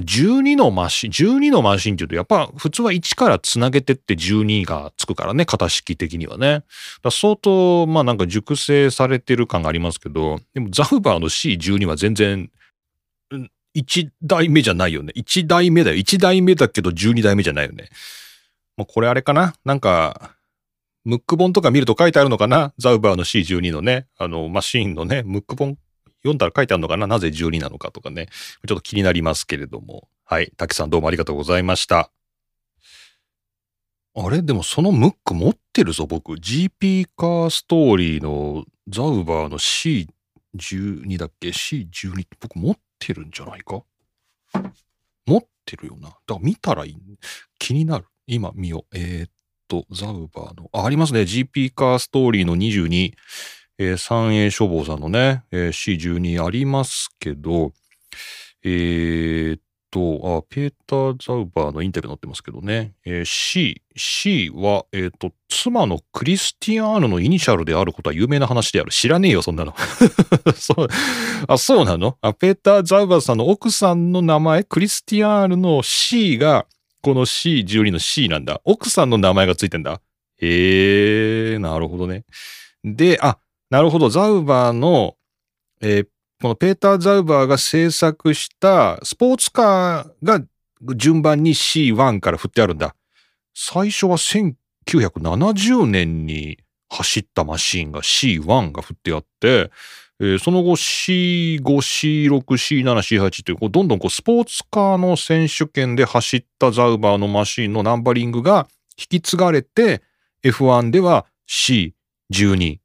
[0.00, 6.64] 12のマシン、12のマシンっていうと、やっぱ普通は1からつなげてって12がつくからね、型式的にはね。
[7.02, 12.50] だ相当、まあなんか熟成されてる感がありますけど、でもザフバーの C12 は全然、
[13.76, 15.12] 1代目じゃないよね。
[15.14, 15.96] 1代目だよ。
[15.96, 17.88] 1代目だけど12代目じゃないよね。
[18.76, 19.54] もうこれあれかな？
[19.64, 20.34] なんか、
[21.04, 22.74] ムック本とか見ると書いてあるのかな？
[22.78, 25.78] ザウバーの C12 のね、あの、マシーンのね、ムック本？
[26.22, 27.06] 読んだら書いてあるのかな？
[27.06, 28.26] なぜ12なのかとかね。
[28.66, 30.08] ちょっと気になりますけれども。
[30.24, 30.52] はい。
[30.56, 32.10] 滝さんどうもありがとうございました。
[34.14, 34.42] あれ？
[34.42, 36.32] でもそのムック持ってるぞ、僕。
[36.32, 43.82] GP カーストーリーのザウバーの C12 だっけ ?C12 って僕持ってるんじゃないか？
[45.26, 46.08] 持ってるよな。
[46.08, 46.96] だから見たらいい。
[47.58, 48.06] 気になる。
[48.26, 48.96] 今見よう。
[48.96, 49.30] えー、っ
[49.68, 51.20] と、ザウバーの、あ、ありますね。
[51.20, 53.12] GP カーストーリーの22。
[53.82, 57.72] えー、三栄書房さんのね、えー、C12 ありますけど、
[58.62, 59.60] えー、っ
[59.90, 68.90] と、あ、ペーター・ザウバーのインタビュー載ってますけどね、えー、C、C は、え、っと、妻のクリスティアーノのイニシャルであることは有名な話である。
[68.90, 69.74] 知らねえよ、そんなの。
[70.54, 70.88] そう、
[71.48, 72.18] あ、そうなの？
[72.20, 76.66] あ、ペーター・ザウバーさんの奥さんの名前、クリスティアーノの C が、
[77.00, 78.60] この C12 の C なんだ。
[78.64, 80.02] 奥さんの名前がついてんだ。
[80.36, 82.26] へえー、なるほどね。
[82.84, 83.38] で、あ、
[83.70, 84.08] なるほど。
[84.08, 85.16] ザウバーの、
[85.80, 86.08] えー、
[86.42, 90.42] このペーター・ザウバーが制作したスポーツカーが
[90.96, 92.96] 順番に C1 から振ってあるんだ。
[93.54, 96.58] 最初は1970年に
[96.88, 99.70] 走ったマシンが C1 が振ってあって、
[100.18, 108.66] えー、その後 C5、C6、C7、C8 というこうどんどんこうスポーツカーの選手権で走ったザウバーのマシンのナンバリングが
[108.98, 110.02] 引き継がれて
[110.42, 112.80] F1 では C12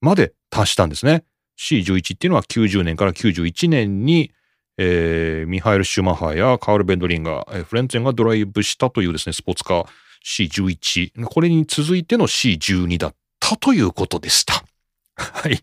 [0.00, 1.24] まで達したんですね。
[1.58, 4.32] C11 っていうのは90年から91年に、
[4.78, 9.86] えー、ミハイル・シュマハやカール・ベンドリンガー、フレンツェンがドライブしたというですね、スポーツカー
[10.24, 11.24] C11。
[11.26, 14.64] これに続いての C12 だったということでした。
[15.16, 15.54] はい。
[15.54, 15.58] い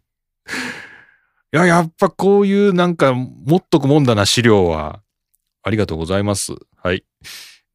[1.51, 5.01] や、やっぱこういうなんか持っとくもんだな資料は。
[5.63, 6.53] ありがとうございます。
[6.77, 7.03] はい。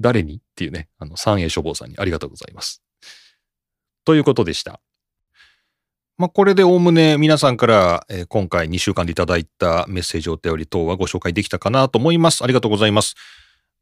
[0.00, 0.36] 誰に？
[0.36, 2.82] っていうね、あの、三栄書房さんにありがとうございます。
[4.04, 4.80] ということでした。
[6.22, 12.44] まあ、これでおおむね皆さんから、えー、今回2週間でいただいたメッセージお便り等はご紹介できたかなと思います。
[12.44, 13.16] ありがとうございます。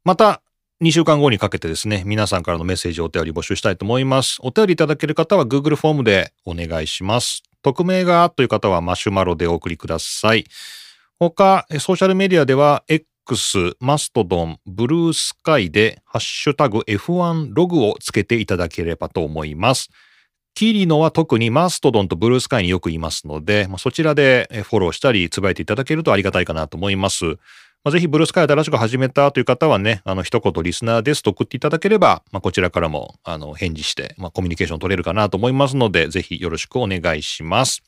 [0.03, 0.41] また、
[0.81, 4.39] 2週間後にかけてですね、皆さんからのメッセージお便り募集したいと思います。
[4.41, 7.43] お便りいただける方は Google フォームでお願いします。
[7.61, 10.45] 匿名がという方はマシュマロでお送りください。
[11.19, 19.91] 他、ソーシャルメディアでは X、マストドン、ブルースカイでハッシュタグ F1 ログをつけていただければと思います。
[20.53, 27.37] キリノは特にマストドンとブルースカイによくいますので、まあ、そちらでフォローしたり、つぶやいていただけるとありがたいかなと思います。
[27.83, 37.81] まあ、ぜひブルースカイ新しく始めたという方はね、あの、一言リスナーですと送っていただければ、まあ、こちらからも、あの、返事して、まあ、コミュニケーション取れるかなと思いますので、ぜひよろしくお願いします。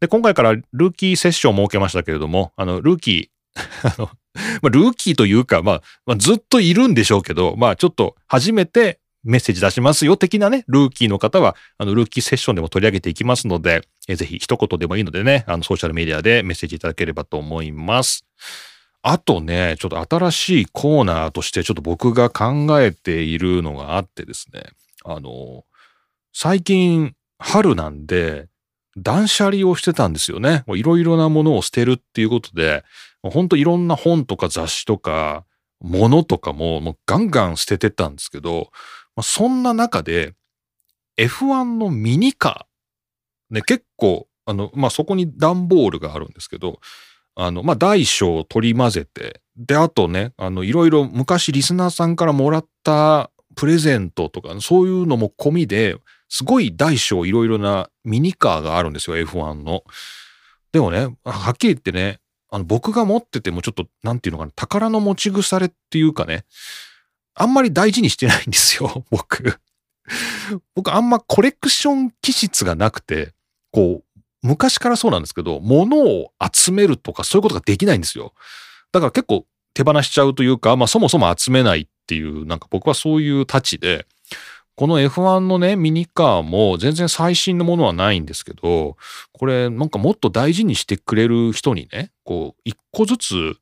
[0.00, 4.10] で、今回からルーキーセッションを設けましたけれども、あの、ルーキー、 あの、
[4.60, 18.24] まあ、ルーキーというか、まあ、まあ、ずっといるんでしょうけど、まあ、ちょっと初めてメッセージ出しますよ的なね、ルーキーの方は、あの、ルーキーセッションでも取り上げていきますので、えぜひ一言でもいいのでね、あの、ソーシャルメディアでメッセージいただければと思います。
[19.02, 24.64] あとね、ちょっと新しいコーナーとしてちょっと僕が考えているのがあってですね、
[25.04, 25.64] あの、
[26.32, 28.48] 最近春なんで、
[28.96, 30.64] 断捨離をしてたんですよね。
[30.68, 32.84] いろいろなものを捨てるっていうことで、
[33.22, 35.44] ほんといろんな本とか雑誌とか、
[35.80, 38.70] 物とかももうガンガン捨ててたんですけど、
[39.20, 40.32] まあ、そんな中で
[41.18, 46.80] F1 のミニカー、ね、結構、あの、まあ、そこに段ボールがあるんですけど、
[47.34, 55.98] あの、まあ、大小を取り混ぜて、で、あとね、あの、いろいろ昔リスナーさんからもらったプレゼントとか、そういうのも込みで、
[56.30, 59.84] すごい大小いろいろなミニカーがあるんですよ、F1 の。
[60.72, 66.46] でもね、はっきり言ってね、あの、僕が持っててもちょっと、なんていうのかな、宝の持ち腐れっていうかね、
[67.34, 69.58] あんまり大事にしてないんですよ、 僕。
[70.74, 73.32] 僕あんまコレクション気質がなくて、
[73.70, 78.34] こう、昔からそうなんですけど、物を集めるとかそういうことができないんですよ。
[78.92, 84.06] だから結構手放しちゃうというか、まあそもそも集めないっていう、なんか僕はそういうたちで、
[84.80, 88.96] この F1 のね、ミニカーも全然最新のものはないんですけど、
[89.32, 93.56] これなんかもっと大事にしてくれる人にね、こう、一個ずつ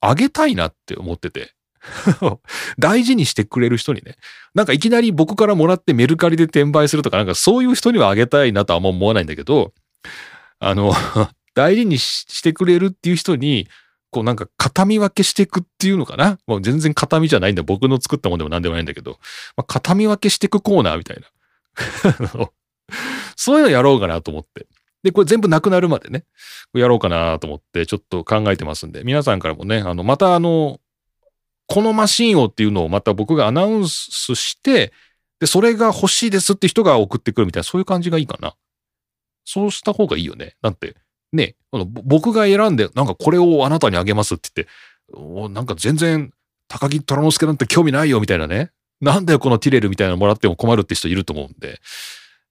[0.00, 1.54] あげたいなって思ってて。
[2.78, 4.16] 大事にしてくれる人にね。
[4.54, 9.72] なんかいきなり僕からもらってメルカリで転売するとか、なんかそういう人にはあげたいなとはあんま思わないんだけど、
[10.58, 10.94] あの
[11.54, 13.68] 大事にしてくれるっていう人に、
[14.10, 16.38] こうなんか形見分けしていくっていうのかな？
[16.46, 17.62] もう全然形見じゃないんだ。
[17.62, 19.18] 僕の作ったもんでも何でもないんだけど、
[19.56, 21.26] まあ、形見分けしていくコーナーみたいな。
[23.36, 24.66] そういうのやろうかなと思って。
[25.02, 26.24] で、これ全部なくなるまでね、
[26.72, 30.80] やろうかなと思ってちょっと考えてますんで、皆さんからもね、あの、またあの、
[31.66, 34.92] このマシンをっていうのをまた僕がアナウンスして、
[35.40, 38.54] で、それが欲しいですって人が送ってくるみたいな、そういう感じがいいかな。
[39.44, 40.56] そうした方がいいよね。
[40.62, 40.96] だって、
[41.32, 46.32] ね、あの僕が選んで、なんかこれをあなたにあげますって言って、なんか全然
[46.68, 48.70] 高木虎之助なんて興味ないよみたいなね。
[49.00, 51.80] なんだよこのティレルみたいなのもらっても困るって人いると思うんで。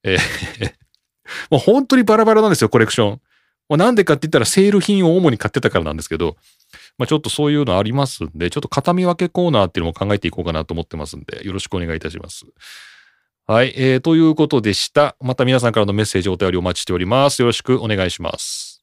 [0.02, 0.84] えー
[1.50, 3.20] もう本当にバラバラなんですよ、コレクション。
[3.68, 6.36] まあ、なんでかって言ったらセール品を主に買ってたからなんですけど、
[6.98, 12.44] まあ、ちょっとそういうのありますんで、ちょっと片見分けコーナーっていうのも考えていこうかなと思ってますんで、よろしくお願いいたします。
[13.46, 15.16] はい、えー、ということでした。
[15.20, 17.42] また皆さんからのメッセージ、お便りお待ちしております。
[17.42, 18.82] よろしくお願いします。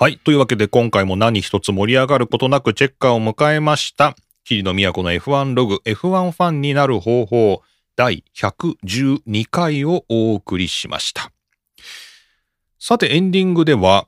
[0.00, 0.18] はい。
[0.18, 4.14] というわけで今回も何一つ盛り上がることなくチェッカーを迎えました。
[4.44, 7.62] 桐野都の F1 ログ F1 ファンになる方法
[7.96, 11.32] 第112回をお送りしました。
[12.78, 14.06] さて、エンディングでは、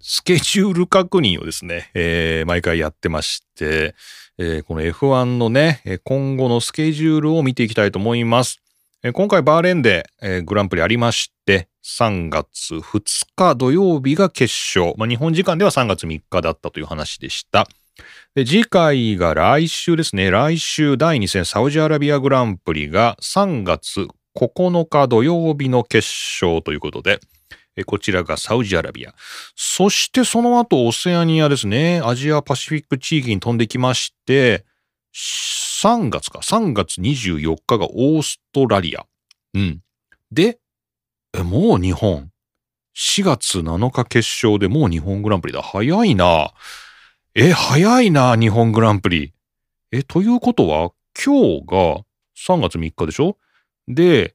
[0.00, 3.94] スケジュール確認をですね、えー、毎回やってまして、
[4.36, 8.60] えー、この F1 のね、今後のスケジュールを見ていきたいと思います。
[9.04, 14.94] えー、今回バーレーンで、えー、グランプリありまして、3月2日土曜日が決勝。
[14.96, 17.68] まあ、日本時間では3月3日だったという話でした。
[18.34, 20.32] 次回が来週ですね。
[20.32, 26.08] 来週第2戦サウジアラビアグランプリが3月9日土曜日の決
[26.40, 27.20] 勝ということで、
[27.86, 29.14] こちらがサウジアラビア。
[29.54, 32.00] そしてその後オセアニアですね。
[32.04, 34.64] アジアパシフィック地域に飛んできまして、
[35.82, 36.38] 3月か。
[36.38, 39.06] 3月24日がオーストラリア。
[39.54, 39.80] うん。
[40.30, 40.60] で、
[41.34, 42.30] え、もう日本
[42.96, 45.62] ?4 月7日決勝でもう日本グランプリだ。
[45.62, 46.52] 早いな。
[47.34, 49.32] え、早いな、日本グランプリ。
[49.92, 50.92] え、ということは、
[51.24, 52.04] 今日が
[52.36, 53.36] 3月3日でしょ？
[53.88, 54.34] で、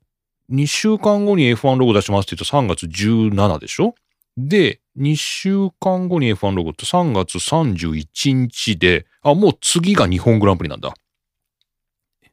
[0.51, 3.95] 2週間後に F1 ロゴ出しますって言うと3月17でしょ？
[4.37, 10.89] で、2週間後に F1 ロゴって3月31日で、あ、もう次が日本グランプリなんだ。
[10.89, 10.91] あ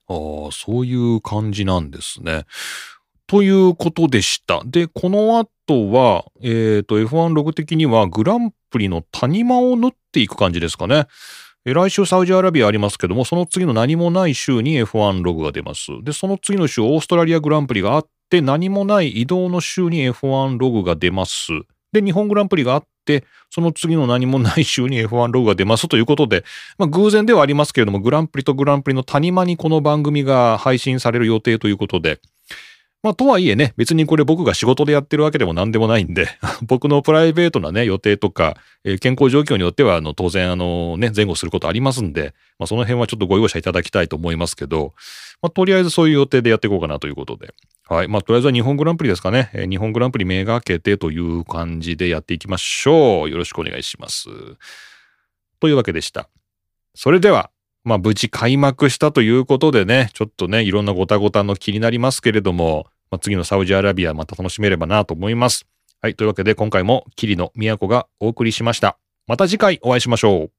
[0.09, 2.45] あ、そういう感じなんですね。
[3.27, 4.63] ということでした。
[4.67, 11.07] で、この後は、えっ、ー、と、F1 ログ的にはグランプリの谷間を縫っていく感じですかね。
[11.65, 15.89] 来週サウジアラビアありますけども、その次の何もない週に F1 ログが出ます。
[16.03, 21.53] で、その次の週、オーストラリアグランプリがあって、何もない移動の週に F1 ログが出ます。
[21.93, 26.45] で、日本グランプリがあって、その次の何もない週に F1 ログが出ますということで、
[26.79, 32.21] まあ偶然ではありますけれども、グランプリとグランプリの谷間にこの番組が配信される予定ということで、
[33.03, 36.29] まあ、とはいえね、別にこれ僕が仕事でやってるわけでも何でもないんで、
[36.63, 44.93] 僕のプライベートなね、予定とか、えー、健康状況によっては、あの、当然、あのね、前後することありますんで、まあ、その辺はちょっとご容赦いただきたいと思いますけど、
[45.41, 47.55] まあ、とりあえずそういう予定でやっていこうかなということで。
[47.89, 48.09] はい。
[48.09, 49.51] まあ、とりあえずは日本グランプリですかね。
[49.55, 53.31] えー、日本グランプリ目がけてという感じでやっていきましょう。
[53.31, 54.29] よろしくお願いします。
[55.59, 56.29] というわけでした。
[56.95, 57.51] それでは、
[57.85, 65.67] まあ、無事開幕したということでね、ちょっとね、いろんなごたごたの気になりますけれども、まあ、次のサウジアラビアまた楽しめればなと思います。
[66.03, 66.15] はい。
[66.15, 68.99] というわけで今回も桐野都がお送りしました。
[69.27, 70.51] また次回お会いしましょう。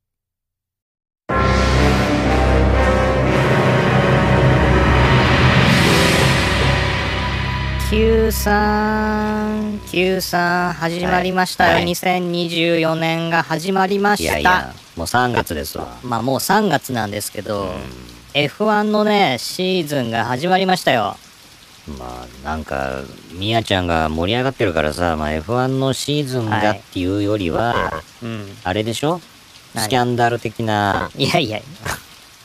[7.92, 14.40] 93、93始まりましたよ、はい、2024年が始まりました。
[14.40, 15.98] いやいやもう3月ですわ。
[16.04, 17.70] まあもう3月なんですけど、うん、
[18.34, 21.18] F1 のね、シーズンが始まりましたよ。
[21.98, 23.02] まあなんか
[23.34, 29.20] みやちゃんが盛り上がってるからさ、まあ、F1 のシーズンがっていうよりは、はい、うん、あれでしょ？
[29.76, 31.10] スキャンダル的な。
[31.16, 31.62] いやいや。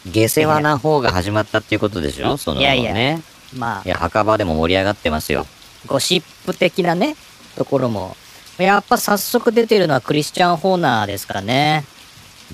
[0.06, 2.36] 下世話な方が始まったっていうことでしょ？
[2.36, 2.62] そのね。
[2.62, 3.18] いやいや。
[3.54, 3.82] まあ。
[3.84, 5.46] いや墓場でも盛り上がってますよ。
[5.86, 7.16] ゴシップ的なね
[7.56, 8.16] ところも。
[8.58, 11.84] やっぱ早速出てるのはクリスチャン・ホーナーですからね。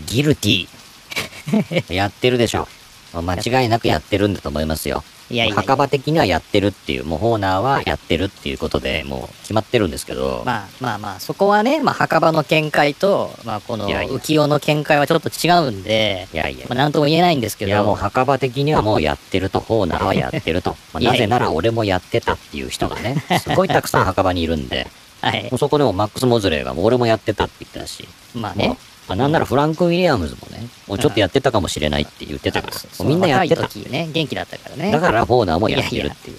[0.06, 1.94] ギルティー。
[1.94, 2.68] やってるでしょ。
[3.14, 5.04] 間違いなくやってるんだと思いますよ。
[5.30, 10.42] いやいや墓場的にはやってるっていう、もうホーナーはやってるっていうことで、もう決まってるんですけど。
[10.44, 17.70] まあまあまあ、そこはね、まあ墓場の見解と、まあこの浮世の見解はちょっと違うんで、いやいや、まあなんとも言えないんですけど。
[17.70, 20.76] いやもう墓場的にはもうやってると、ホーナーはやってると。
[20.92, 24.86] まあ、なぜなら俺もやってたっていう人がね、すごいたくさん墓場にいるんで。
[25.22, 25.44] はい。
[25.44, 28.06] もうそこでもマックス・モズレーが俺もやってたって言ったし。
[28.34, 28.76] まあね。
[29.12, 33.68] まあ、なんならフランク・ウィリアムズもね、もうちょっとやってたかもしれないって言ってたから、みんなやってた。
[33.68, 34.90] 時ね、元気だったからね。
[34.90, 36.38] だからホーナーもやってるっていう。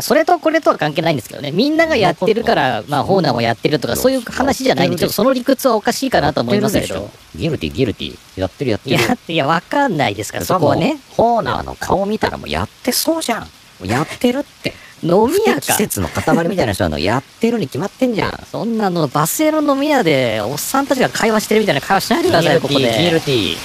[0.00, 7.10] それとこれとは関係ないんですけどね、みんながやってるから、まあ、ホーナーもやってるとか、そういう話じゃないんで、ちょっとその理屈はおかしいかなと思いますけど。
[7.34, 8.96] ギルティ、ギルティ、やってるやってる。
[8.96, 10.98] いや、いや、わかんないですから、そこはね。
[11.16, 13.48] ホーナーの顔見たらもうやってそうじゃん。
[13.86, 14.74] やってるって。
[15.02, 15.60] 飲み屋か。
[15.60, 18.38] 季節の塊みたいな人のやってるに決まってんじゃん。
[18.50, 22.98] そんなの、バスエロ飲み屋で、おっさんたちが会話してるみたいな会話しないでください、ここで。
[22.98, 23.58] ギルティー。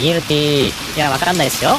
[0.00, 0.96] ギルティー。
[0.96, 1.78] いや、わかんないですよ。